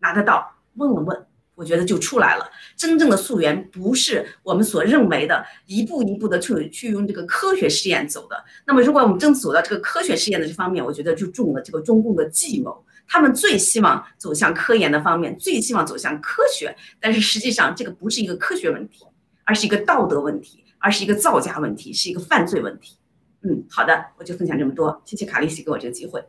[0.00, 1.26] 拿得到问了问。
[1.60, 2.50] 我觉得就出来了。
[2.74, 8.44] 真正的溯源不是我们所认为的一步一步的去去用这个科学试验走的。
[8.66, 12.82] 那么，如果我们真走到这个科学试验的这方面，我觉得就中了这个中共的计谋。
[13.06, 19.04] 他们最希望走向科研的方面，最希望走向科学，但是实际上这个不是一个科学问题，
[19.44, 22.96] 而是一个道德问题，而是一个造假问题，是一个犯罪问题。
[23.42, 26.24] 嗯，好的，我就分享这么多，谢谢卡利西给我这个机会。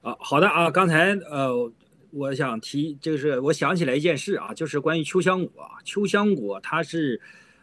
[0.00, 1.70] 啊，好的啊，刚才呃，
[2.12, 7.20] 我想提，就是我想起来一件事啊，就是关于秋香果啊，秋香果它是，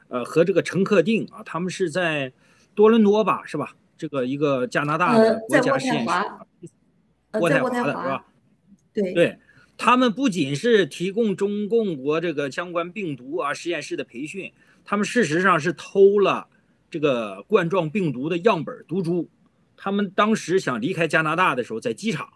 [0.07, 2.33] 呃，和这个陈克定啊，他们是在
[2.73, 3.75] 多伦多吧，是吧？
[3.95, 6.09] 这个一个加拿大的国家实验室。
[7.33, 8.25] 渥太华的是吧？
[8.91, 9.37] 对对，
[9.77, 14.51] 他们不仅是提供中共国这个相关病毒啊实验室的培训，
[14.83, 16.47] 他们事实上是偷了
[16.89, 19.29] 这个冠状病毒的样本毒株。
[19.77, 22.27] 他们当时想离开加拿大的时候，在机场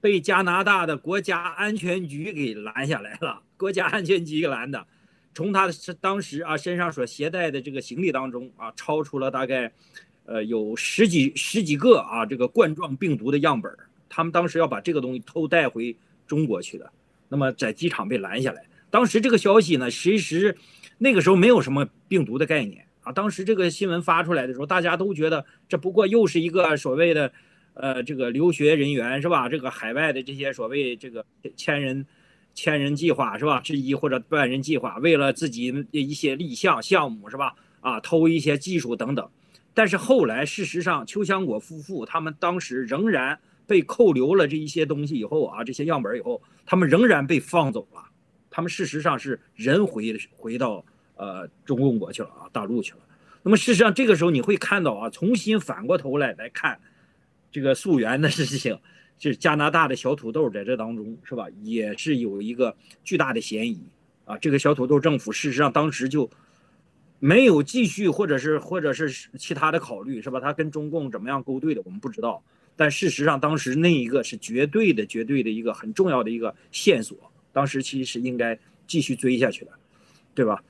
[0.00, 3.42] 被加拿大的国家安全局给拦下来了。
[3.56, 4.86] 国家安全局给拦的，
[5.34, 9.72] 从他是当时啊身上所携带的这个行李当中啊，超出了大概
[10.26, 13.72] 呃有十几十几个啊这个冠状病毒的样本。
[14.08, 15.94] 他们当时要把这个东西偷带回
[16.26, 16.90] 中国去的，
[17.28, 18.64] 那么在机场被拦下来。
[18.90, 20.56] 当时这个消息呢，其实
[20.96, 23.12] 那个时候没有什么病毒的概念啊。
[23.12, 27.30] 当时这个新闻发出来的时候，大家都觉得这不过又是一个所谓的，
[27.78, 29.48] 呃，这个留学人员是吧？
[29.48, 31.24] 这个海外的这些所谓这个
[31.56, 32.04] 千人
[32.54, 33.60] 千人计划是吧？
[33.60, 37.54] 之一或者万人计划，为了自己一些立项项目是吧？
[37.80, 39.30] 啊，偷一些技术等等。
[39.72, 43.38] 但是后来事实上，秋香果夫妇他们当时仍然。
[43.68, 48.02] 被扣留了这一些东西以后啊，这些样本以后，他们仍然被放走了。
[48.48, 50.82] 他们事实上是人回回到
[51.16, 53.00] 呃中共国去了啊，大陆去了。
[53.42, 56.80] 那么事实上这个时候你会看到啊，重新反过头来来看
[57.50, 58.78] 这个溯源的事情，
[59.18, 63.80] 就是加拿大的小土豆在这当中是吧，也是有一个巨大的嫌疑
[64.24, 64.36] 啊。
[64.38, 66.30] 这个小土豆政府事实上当时就
[67.18, 70.38] 没有继续或者是或者是其他的考虑是吧？
[70.38, 72.42] 他跟中共怎么样勾兑的，我们不知道。
[72.76, 77.18] 但事实上，当时那一个是绝对的、绝对的一个很重要的一个线索。
[77.52, 79.72] 当时其实是应该继续追下去的，
[80.32, 80.62] 对吧？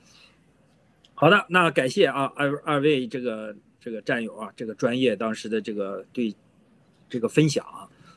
[1.12, 6.35] 好的，那感谢啊，二二位这个这个战友啊，这个专业当时的这个对
[7.09, 7.65] 这个分享。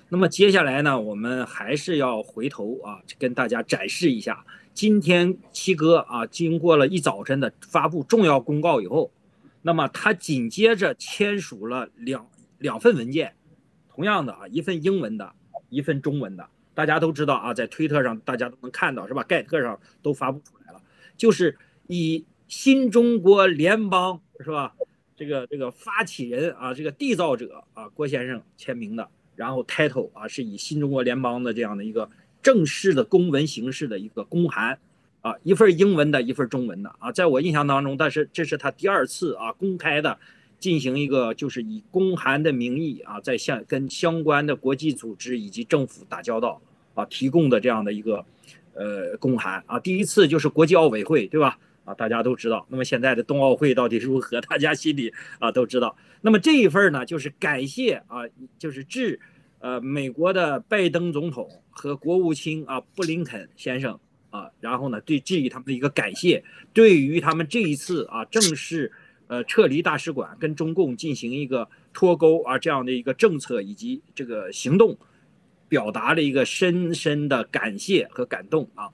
[0.09, 9.11] 那么接下来呢，我们还是要回头啊，跟大家展示一下，今天七哥啊，经过了一早晨的发布重要公告以后，
[9.61, 12.27] 那么他紧接着签署了两
[12.57, 13.35] 两份文件。
[13.93, 15.33] 同样的啊，一份英文的，
[15.69, 19.21] 一份中文的，大家都知道啊，在推特上大家都能看到是吧？
[19.23, 20.81] 盖特上都发布出来了，
[21.17, 24.73] 就是以新中国联邦是吧？
[25.21, 32.09] 这个这个发起人啊，这个缔造者啊，郭先生签名的，然后 title 啊是以新中国联邦的这样的一个
[32.41, 34.79] 正式的公文形式的一个公函
[35.21, 40.17] 啊，一份英文的，一份中文的啊，在我印象当中，但是这是他第二次啊公开的。
[40.59, 46.61] 进行一个就是以公函的名义啊，在向跟相关的国际组织以及政府打交道
[46.93, 48.23] 啊，提供的这样的一个
[48.75, 51.57] 呃公函啊，第一次就是国际奥委会对吧？
[51.83, 52.65] 啊，大家都知道。
[52.69, 54.39] 那么现在的冬奥会到底如何？
[54.41, 55.95] 大家心里啊都知道。
[56.21, 58.21] 那么这一份呢，就是感谢啊，
[58.57, 59.19] 就是致
[59.59, 68.91] 呃美国的拜登总统和国务卿啊布林肯先生啊，然后呢对致以他们的一个感谢，对于他们这一次啊正式。
[69.27, 74.97] 呃，撤离大使馆，跟中共进行一个脱钩啊，这样的一个政策以及这个行动，
[75.69, 78.89] 表达了一个深深的感谢和感动啊。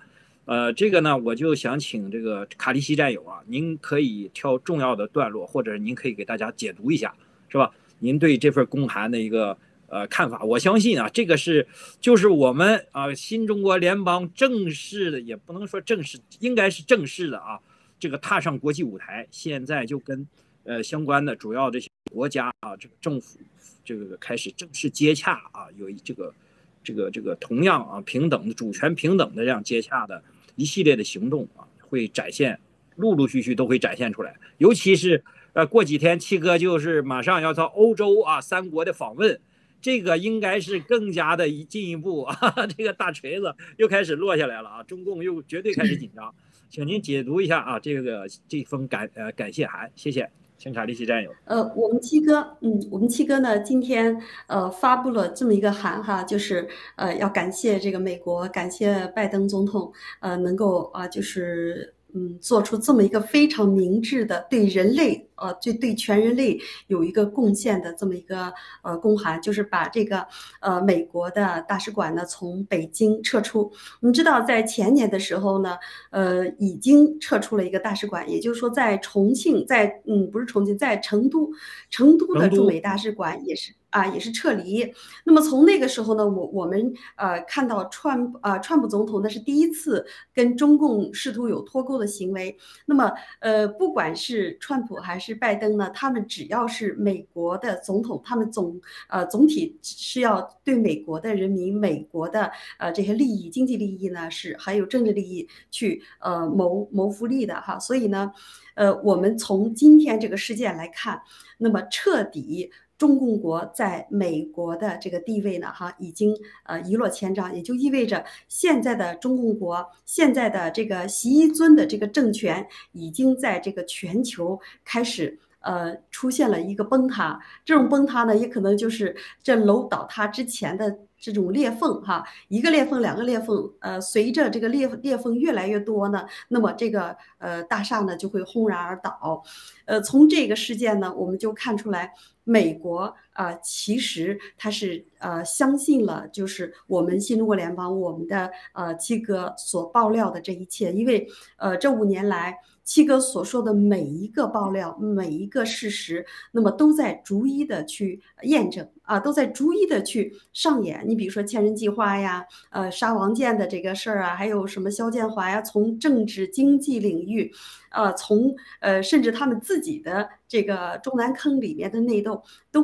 [0.47, 7.13] 呃，这个呢，我就想请这个卡利西战友啊，您可以挑重要的段落，或者您可以给大家解读一下，
[7.49, 7.69] 是吧？
[7.99, 10.41] 您对这份公函的一个呃看法？
[10.45, 11.67] 我相信啊，这个是
[11.99, 17.59] 就是我们啊新中国联邦正式的，也不能说正式，应该是正式的啊。
[17.99, 20.25] 这个踏上国际舞台，现在就跟
[20.63, 23.37] 呃相关的主要这些国家啊，这个政府
[23.83, 26.33] 这个开始正式接洽啊，有这个
[26.81, 30.23] 这个这个同样啊平等的主权平等的这样接洽的
[30.57, 32.59] 一系列的行动啊，会展现
[32.97, 34.35] 陆陆续续都会展现出来。
[34.57, 39.39] 尤其是呃过几天七哥就是马上要到欧洲啊三国的访问，
[39.79, 46.33] 这个应该是更加的一进一步 啊，这个大锤子又开始落下来了啊，中共又绝对开始紧张。
[46.69, 51.31] 请您解读一下啊，这个这封感呃感谢函，谢谢，请查利西战友。
[51.45, 68.51] 呃，我们七哥，嗯，我们七哥呢，今天呃发布了这么一个函哈，就是呃要感谢这个美国，感谢拜登总统，呃能够啊就是嗯做出这么一个非常明智的对人类呃，就对全人类有一个贡献的这么一个
[68.81, 70.25] 呃公函，就是把这个
[70.61, 73.71] 呃美国的大使馆呢从北京撤出。
[74.01, 75.77] 我们知道，在前年的时候呢，
[76.09, 81.51] 呃，已经撤出了一个大使馆，也就是说，在重庆，在嗯，不是重庆，在成都，
[81.91, 83.73] 成都的驻美大使馆也是。
[83.89, 84.93] 啊，也是撤离。
[85.23, 92.57] 那么从那个时候呢，我我们呃看到川啊川普总统那是第一次跟中共试图有脱钩的行为。
[92.85, 98.79] 那么呃，不管是川普还是拜登呢，他们只要是美国的总统，他们总
[99.09, 107.79] 呃总体是要对美国的人民、美国的呃这些利益、经济利益呢，是还有政治利益去呃谋谋福利的哈。
[107.79, 108.31] 所以呢，
[108.75, 111.21] 呃，我们从今天这个事件来看，
[111.57, 112.69] 那么彻底。
[112.97, 127.39] 中共国在美国的这个地位呢，哈，已经呃一落千丈，也就意味着现在的中共国，现在的这个习一尊的这个政权，已经在这个全球开始呃出现了一个崩塌。
[127.65, 139.43] 这种崩塌呢，也可能就是这楼倒塌之前的这种裂缝，哈，一个裂缝，两个裂缝，呃，随着这个裂裂缝越来越多呢，那么这个呃大厦呢就会轰然而倒。
[139.85, 142.13] 呃，从这个事件呢，我们就看出来。
[142.49, 151.27] 美国啊，其实他是呃相信了，就是我们新中国联邦，我们的呃七哥所爆料的这一切，因为
[151.57, 152.57] 呃这五年来。
[152.87, 161.03] 七哥所说的每一个爆料，每一个事实，那么都在逐一的去验证啊，都在逐一的去上演。
[161.05, 167.51] 你比如说千人计划呀，呃，杀王建的这个事儿啊，还有什么肖建华呀，从政治经济领域，
[167.91, 172.81] 呃，从呃，甚至他们自己的这个中南坑里面的内斗，都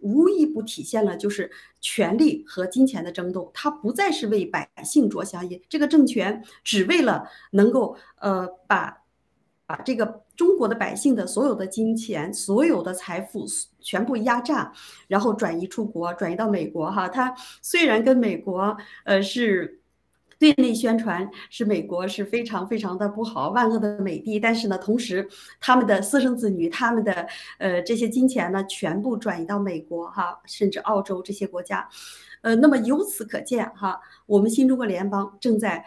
[0.00, 1.50] 无一不体现了就是
[1.82, 3.50] 权力和金钱的争斗。
[3.52, 9.02] 他不再是为百姓着想，也这个政权只为了能够呃把。
[9.66, 13.44] 把这个中国的百姓的所有的金钱、所有的财富
[13.80, 14.72] 全部压榨，
[15.08, 16.90] 然后转移出国，转移到美国。
[16.90, 19.80] 哈，他虽然跟美国呃是
[20.38, 25.26] 对内宣传是美国是非常非常的不好，万恶的美帝，但是呢，同时
[25.58, 27.26] 他们的私生子女、他们的
[27.58, 31.88] 呃这些金钱呢，全部转移到美国哈，甚至澳洲这些国家。
[32.42, 35.84] 呃，那么由此可见哈，我们新中国联邦正在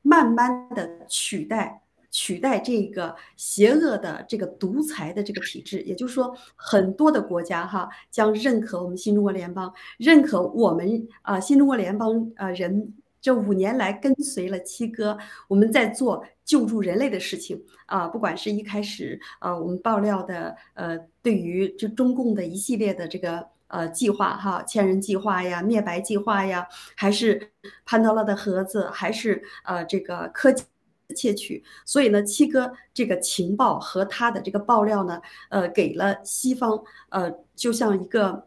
[0.00, 1.82] 慢慢的取代。
[2.10, 27.52] 取代这个邪恶的这个独裁的这个体制，也就是说，很多的国家哈将认可我们新中国联邦，认可我们啊新中国联邦啊人这五年来跟随了七哥，我们在做救助人类的事情啊，不管是一开始啊我们爆料的呃对于这中共的一系列的这个呃计划哈千人计划呀灭白计划呀，还是
[27.84, 30.64] 潘多拉的盒子，还是呃这个科技。
[31.14, 38.46] 窃取，所以呢，七哥这个情报和他的这个爆料呢，呃，给了西方，呃，就像一个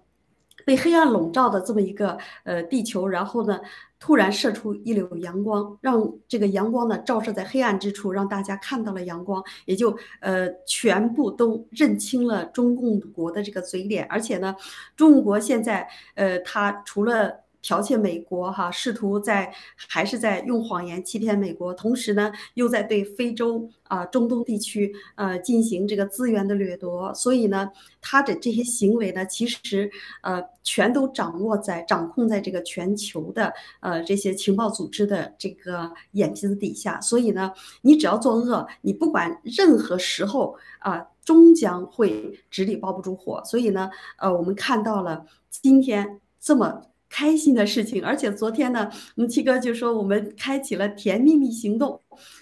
[0.65, 3.59] 被黑暗笼罩的这么一个呃地球，然后呢，
[3.99, 14.55] 突然射出一缕阳光，让这个阳光呢照射在黑暗之处，让大家看到了阳光，也就呃全部都认清了中共国的这个嘴脸，而且呢，
[14.95, 27.13] 中国现在呃，他除了剽窃美国，哈，试图在还是在用谎言欺骗美国，同时呢，又在对非洲啊、中东地区呃进行这个资源的掠夺。
[27.13, 29.89] 所以呢，他的这些行为呢，其实
[30.21, 36.99] 呃全都掌握在、掌控在这个全球的呃这些情报组织的这个眼皮子底下。
[36.99, 43.41] 所以呢，你只要作恶，你不管任何时候啊，终将会纸里包不住火。
[43.45, 46.87] 所以呢，呃，我们看到了今天这么。
[47.15, 52.01] 开心的事情，而且昨天呢，我们七哥就说我们开启了甜蜜蜜行动，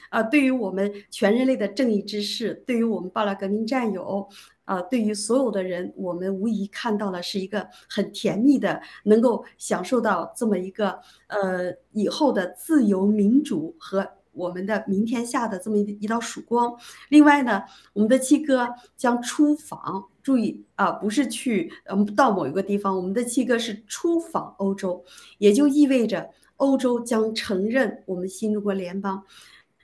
[0.09, 4.25] 啊，对于我们全人类的正义之士，对于我们爆料革命战友，
[4.63, 10.97] 啊，对于所有的人，我们无疑看到了是一个很甜蜜的，能够享受到这么一个
[11.27, 14.07] 呃以后的自由民主和。
[14.33, 16.73] 我们的明天下的这么一一道曙光。
[17.09, 18.65] 另外呢，我们的七哥
[18.95, 25.03] 将出访，注意啊，不是去嗯到某一个地方，我们的七哥是出访欧洲，
[25.37, 29.23] 也就意味着欧洲将承认我们新中国联邦。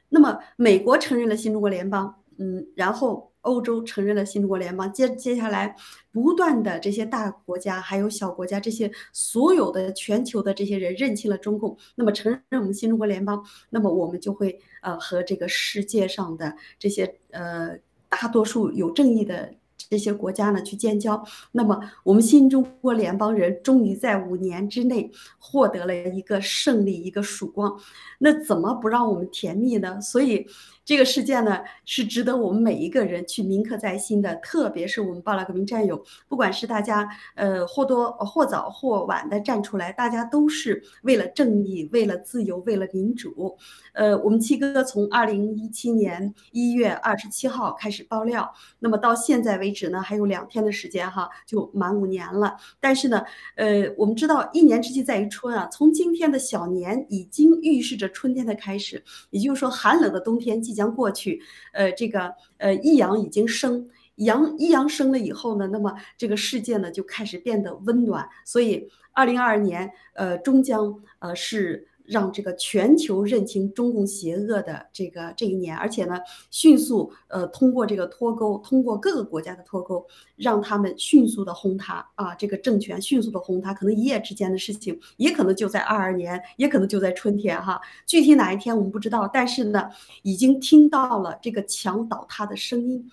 [0.10, 3.32] 那么美国承认了新中国联邦，嗯，然后。
[3.42, 5.74] 欧洲承认了新中国联邦，接接下来
[6.12, 17.70] 不断的这些大国家还有小国家，这些所有的全球的这些人认清了中共，那么承认我们新中国联邦，那么我们就会呃和这个世界上的这些呃
[18.10, 19.54] 大多数有正义的
[19.90, 27.80] 这些国家呢去建交，那么我们新中国联邦人终于在五年之内获得了一个胜利，一个曙光，
[28.20, 30.00] 那怎么不让我们甜蜜呢？
[30.02, 30.48] 所以。
[30.88, 43.58] 这个事件呢，是值得我们每一个人去铭刻在心的，特别是我们巴拉革命战友，不管是大家呃或多或早或晚的站出来，大家都是为了正义、为了自由、为了民主。
[43.92, 52.56] 呃，我们七哥从二零一七年一月二十七号开始爆料，那么到现在为止呢，还有两天的时间哈，就满五年了。
[52.80, 53.22] 但是呢，
[53.58, 61.42] 呃，我们知道一年之计在于春啊，从今天的小年已经预示着春天的开始，也就是说寒冷的冬天即将过去。
[61.74, 68.30] 呃，这个呃一阳已经生，阳一阳生了以后呢，那么这个世界呢就开始变得温暖。
[68.46, 71.88] 所以二零二二年，呃，终将呃是。
[72.08, 76.18] 让这个全球认清中共邪恶的这个这一年，而且呢，
[76.49, 82.08] 迅速呃通过这个脱钩，通过各个国家的脱钩，让他们迅速的轰塌。
[82.16, 89.89] 啊，这个政权迅速的轰塌，可能一夜之间的事情，也可能就在二二年，也可能就在春天哈，具体哪一天我们不知道，但是呢，
[90.24, 93.05] 已经听到了这个墙倒塌的声音，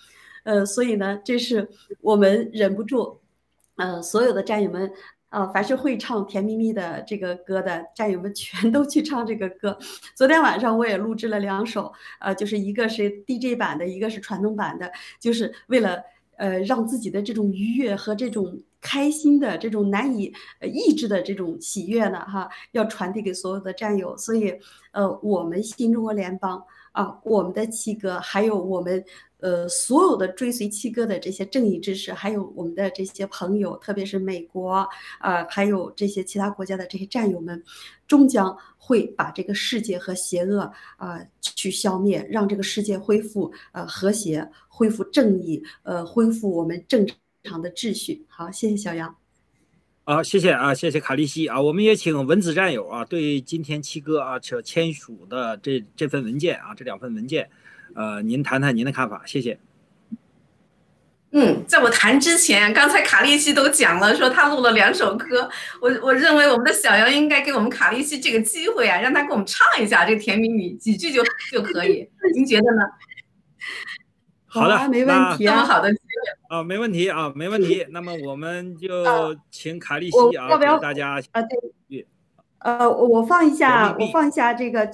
[0.44, 1.68] 呃，所以呢，这是
[2.00, 3.18] 我们忍不住，
[3.76, 4.92] 呃，所有的战友们。
[5.34, 9.76] 呃，凡是会唱《甜蜜蜜》的这个歌的战友们，全都去唱这个歌。
[10.14, 16.00] 昨天晚上我也录制了两首，呃，就是一个是 DJ 版的，一个是传统版的，就是为了
[16.36, 20.32] 呃让自己的这种愉悦和这种开心的这种难以
[20.62, 24.16] 抑制的这种喜悦呢，哈，要传递给所有的战友。
[24.16, 24.56] 所以，
[24.92, 26.62] 呃，我们新中国联邦
[26.92, 29.04] 啊，我们的七哥，还有我们。
[29.44, 34.88] 呃，所有的追随七哥的这些正义之士，还有我们的这些朋友，特别是美国
[35.18, 37.62] 啊，还有这些其他国家的这些战友们，
[38.08, 47.06] 终将会把这个世界和邪恶啊去消灭，让这个世界恢复呃和谐，恢复正义，呃，恢复我们正
[47.42, 48.24] 常的秩序。
[48.26, 49.14] 好，谢谢小杨。
[50.04, 57.46] 啊，谢谢啊，谢谢卡利西啊，我们也请文字战友啊，对今天七哥啊所签署的这这份文件啊，这两份文件。
[57.94, 59.58] 呃，您谈谈您的看法，谢谢。
[61.36, 65.50] 嗯，在我谈之前，刚才卡利西都讲了，说他录了两首歌，
[65.80, 72.82] 我我认为我们的小杨应该给我们卡利西这个机会啊，让他给我们唱一下这个《甜蜜蜜》，几句就就可以， 您觉得呢？
[74.46, 77.84] 好的，没问题，这么好的机会啊，没问题啊，没问题。
[77.90, 79.04] 那么我们就
[79.50, 81.42] 请卡利西啊，给大家啊，
[81.88, 82.06] 对，
[82.58, 84.88] 呃，我放一下，我放一下这个。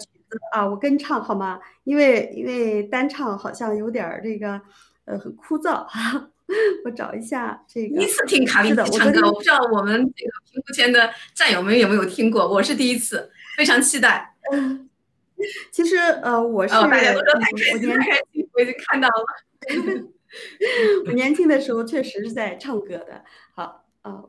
[0.53, 1.61] 啊，我跟唱好吗？
[1.85, 4.61] 因为因为单唱好像有点儿这个，
[5.05, 6.31] 呃，很枯燥哈。
[6.85, 7.97] 我找一下这个。
[7.97, 14.35] 第一次听卡利西唱歌，我不知道我们这个屏幕前的战友们有没有听过，我是第一次，非常期待。
[15.71, 19.25] 其实呃，我是大家都说太开心，开心，我已经看到了。
[21.07, 23.25] 我年轻的时候确实是在唱歌的。
[23.55, 24.25] 好啊，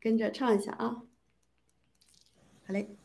[0.00, 1.02] 跟着唱一下啊。
[2.66, 2.97] 好嘞。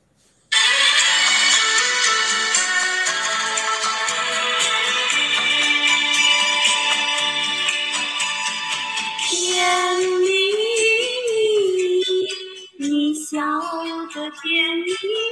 [14.14, 14.86] 得甜蜜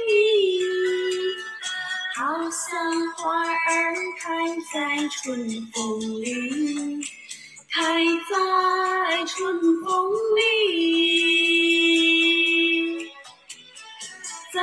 [0.08, 0.10] 蜜，
[2.16, 2.74] 好像
[3.12, 4.26] 花儿开
[4.72, 7.00] 在春风里，
[7.70, 9.86] 开在春风
[10.34, 10.66] 里，
[14.52, 14.60] 在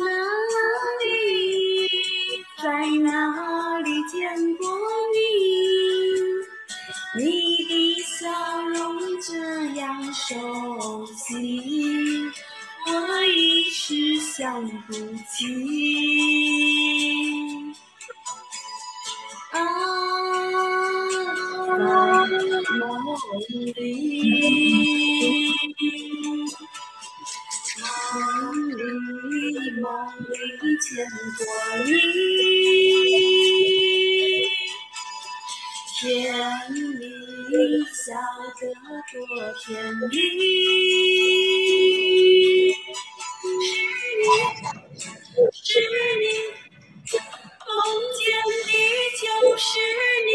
[0.00, 0.04] 哪
[1.02, 1.04] 里，
[2.62, 2.64] 在
[2.98, 4.20] 哪里见
[4.56, 4.62] 过
[5.14, 5.16] 你？
[7.24, 7.26] 你
[7.64, 7.72] 的。
[8.24, 8.30] 笑
[8.68, 9.34] 容这
[9.74, 12.13] 样熟悉，
[13.86, 14.94] 一时想不
[15.30, 15.44] 起。
[19.50, 19.60] 啊，
[22.78, 22.88] 梦
[23.74, 23.78] 里，
[28.14, 28.14] 梦
[28.70, 28.80] 里
[29.80, 29.84] 梦
[30.30, 30.32] 里
[30.80, 30.88] 见
[31.36, 31.40] 过
[31.84, 31.88] 你，
[36.00, 36.02] 甜
[36.72, 37.04] 蜜。
[37.92, 38.10] 笑
[38.58, 38.62] 得
[39.12, 39.14] 多
[39.60, 39.64] 甜
[40.10, 40.12] 蜜，
[45.52, 45.68] 是
[46.20, 46.24] 你，
[47.66, 47.76] 梦
[48.16, 48.24] 见
[48.64, 48.72] 的
[49.20, 49.22] 就
[49.58, 49.62] 是
[50.26, 50.30] 你，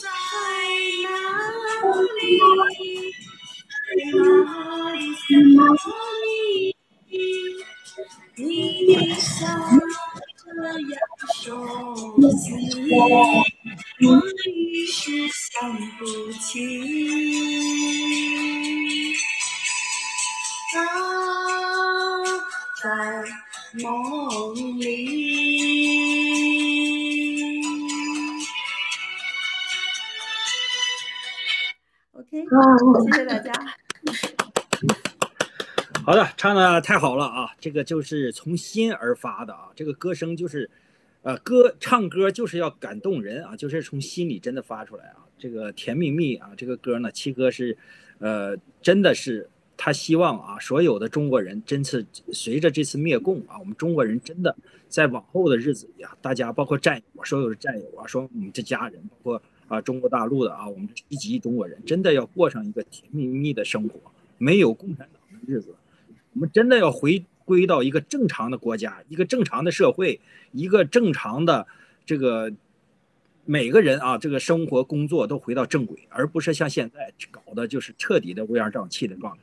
[0.00, 0.04] 在
[1.02, 1.08] 哪
[2.16, 2.18] 里？
[3.72, 3.82] 在
[4.14, 4.18] 哪
[4.92, 4.94] 里？
[5.26, 5.58] 见过
[6.22, 7.12] 你？
[8.36, 8.42] 你
[8.94, 9.28] 的笑
[10.38, 10.44] 这
[10.78, 10.94] 样
[11.34, 11.38] 熟
[12.30, 12.42] 悉。
[14.02, 14.08] 我
[14.46, 14.48] 一
[14.86, 15.48] 时想
[15.98, 16.00] 不
[16.40, 16.54] 起，
[20.72, 20.78] 在
[23.82, 24.84] 梦里。
[32.12, 32.46] OK，
[33.04, 33.52] 谢谢大家。
[36.04, 37.50] 好的，唱的太好了啊！
[37.58, 40.70] 这个就是从心而发的啊，这个歌声就是。
[41.22, 45.16] 呃，歌唱歌就是要感动人啊，就是从心里真的发出来啊。
[45.38, 47.76] 这个甜蜜蜜啊，这个歌呢，七哥是，
[48.20, 49.50] 呃，真的是
[49.82, 54.54] 他希望啊，所有的中国人，真是随着这次灭共啊，我们中国人真的
[54.90, 63.98] 在往后的日子里啊，大家包括战友，所有的战友啊，说我们这家人，包括啊中国大陆的啊，我们这一级中国人，真的要过上一个甜蜜蜜的生活，
[64.36, 65.74] 没有共产党的日子，
[66.34, 67.24] 我们真的要回。
[67.46, 70.20] 归到一个正常的国家，一个正常的社会，
[70.52, 71.66] 一个正常的
[72.06, 72.52] 这个
[73.44, 79.42] 每个人啊，这个生活工作都回到正轨，而不是像现在搞的就是彻底的乌烟瘴气的状态，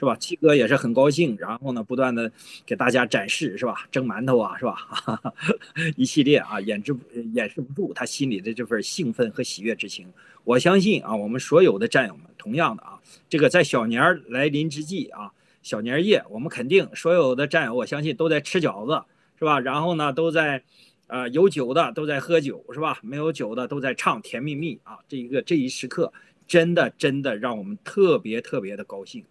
[0.00, 0.16] 是吧？
[0.16, 2.32] 七哥也是很高兴，然后呢，不断的
[2.64, 3.86] 给大家展示，是吧？
[3.92, 4.88] 蒸馒头啊，是吧？
[5.94, 6.96] 一系列啊，掩饰
[7.34, 10.10] 掩饰不住他心里的这份兴奋和喜悦之情。
[10.44, 12.98] 我相信啊，我们所有的战友们，同样的啊，
[13.28, 15.30] 这个在小年儿来临之际啊。
[15.62, 19.04] 小年夜，我们肯定所有的战友，我相信都在吃饺子，
[19.38, 19.60] 是吧？
[19.60, 20.62] 然后呢，都在，
[21.08, 22.98] 呃，有酒的都在喝酒，是吧？
[23.02, 24.96] 没有酒的都在唱甜蜜蜜啊！
[25.06, 26.10] 这一个这一时刻，
[26.46, 29.22] 真的真的让我们特别特别的高兴！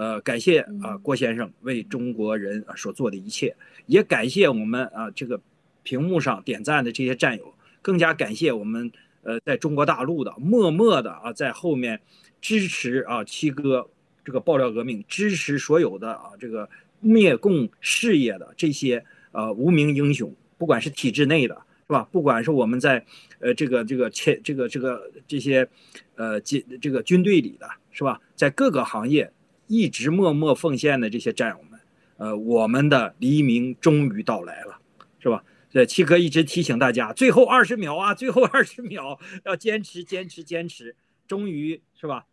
[0.00, 3.54] 呃，感谢啊郭先生为中国人所做的一切，
[3.84, 5.38] 也感谢我们啊这个
[5.82, 7.52] 屏幕上点赞的这些战友，
[7.82, 8.90] 更加感谢我们
[9.22, 12.00] 呃在中国大陆的默默的啊在后面
[12.40, 13.90] 支持啊七哥。
[14.24, 16.68] 这个爆料革命支持所有的啊，这个
[17.00, 21.54] 灭共事业的这些呃无名英雄，不管是体制内的，
[21.86, 22.08] 是吧？
[22.12, 23.04] 不管是我们在
[23.40, 25.68] 呃这个这个前这个这个这些
[26.16, 28.20] 呃军这个军队里的，是吧？
[28.36, 29.30] 在各个行业
[29.70, 31.80] 一直默默奉献的这些战友们，
[32.16, 34.80] 呃，我们的黎明终于到来了，
[35.20, 35.44] 是吧？
[35.70, 40.96] 这七哥一直提醒大家，最后二十秒啊， 最后二十秒要坚持坚持坚持，
[41.28, 42.26] 终于是吧？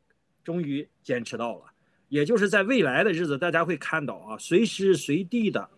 [0.43, 1.65] 终于坚持到了。
[2.09, 5.69] 也就是在未来的日子，大家会看到啊，随时随地的，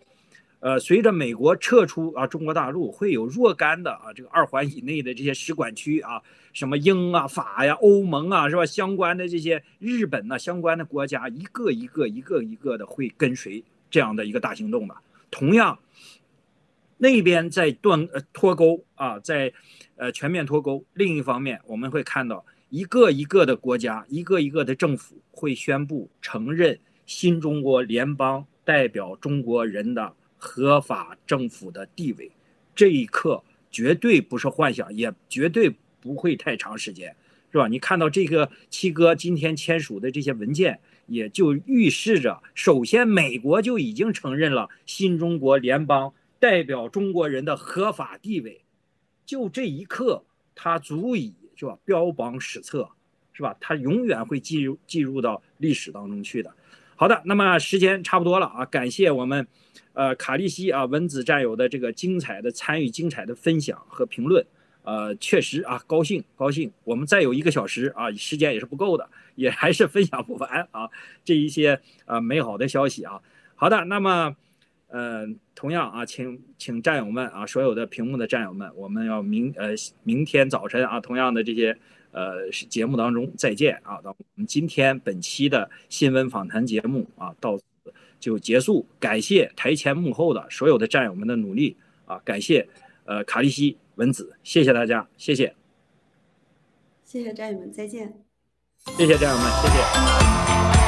[0.60, 6.22] 呃，随着美国撤出啊，中国大陆会有若干的啊，这个二环以内的这些使馆区啊，
[6.54, 8.66] 什么英啊、法呀、欧盟啊，是吧？
[8.66, 14.96] 相关的这些日本呢，相关的国家一个一个、一个一个的会跟随这样的一个大行动的。
[15.32, 15.80] 同样，
[16.98, 19.54] 那边在断呃脱钩啊，在
[19.96, 20.86] 呃全面脱钩。
[20.94, 22.46] 另一方面，我们会看到。
[22.72, 32.32] 一个一个的国家，一个一个的政府会宣布承认新中国联邦代表中国人的合法政府的地位。
[32.74, 37.16] 这一刻绝对不是幻想，也绝对不会太长时间，
[37.52, 37.68] 是吧？
[37.68, 48.62] 你看到这个七哥今天签署的这些文件，也就预示着，首先美国就已经承认了新中国联邦代表中国人的合法地位。
[49.26, 50.24] 就这一刻，
[50.56, 51.36] 它足以。
[51.60, 51.78] 是吧？
[51.84, 52.90] 标榜史册，
[53.34, 53.54] 是吧？
[53.60, 56.56] 它永远会记入记入到历史当中去的。
[57.00, 59.48] 好的，那么时间差不多了啊，感谢我们，
[59.94, 64.46] 呃，卡利西啊文子战友的这个精彩的参与、精彩的分享和评论，
[64.84, 66.70] 呃，确实啊，高兴高兴。
[66.84, 70.90] 我们再有一个小时啊，时间也是不够的，也还是分享不完啊，
[71.24, 73.22] 这一些啊美好的消息啊。
[73.56, 74.36] 好的，那么。
[74.92, 75.24] 呃，
[75.54, 79.68] 同样啊，请请战友们啊，所有的屏幕的战友们，我们要明呃
[80.02, 81.78] 明天早晨啊，同样的这些
[82.12, 84.02] 呃节目当中再见啊。
[84.02, 87.64] 到我们今天本期的新闻访谈节目啊，到此
[88.20, 88.86] 就结束。
[89.00, 92.68] 感谢台前幕后的所有的战友们的努力啊，感谢
[93.06, 95.54] 呃卡利西文子，谢谢大家，谢谢，
[97.04, 98.14] 谢谢战友们，再见，
[98.98, 100.79] 谢谢战友们，谢谢。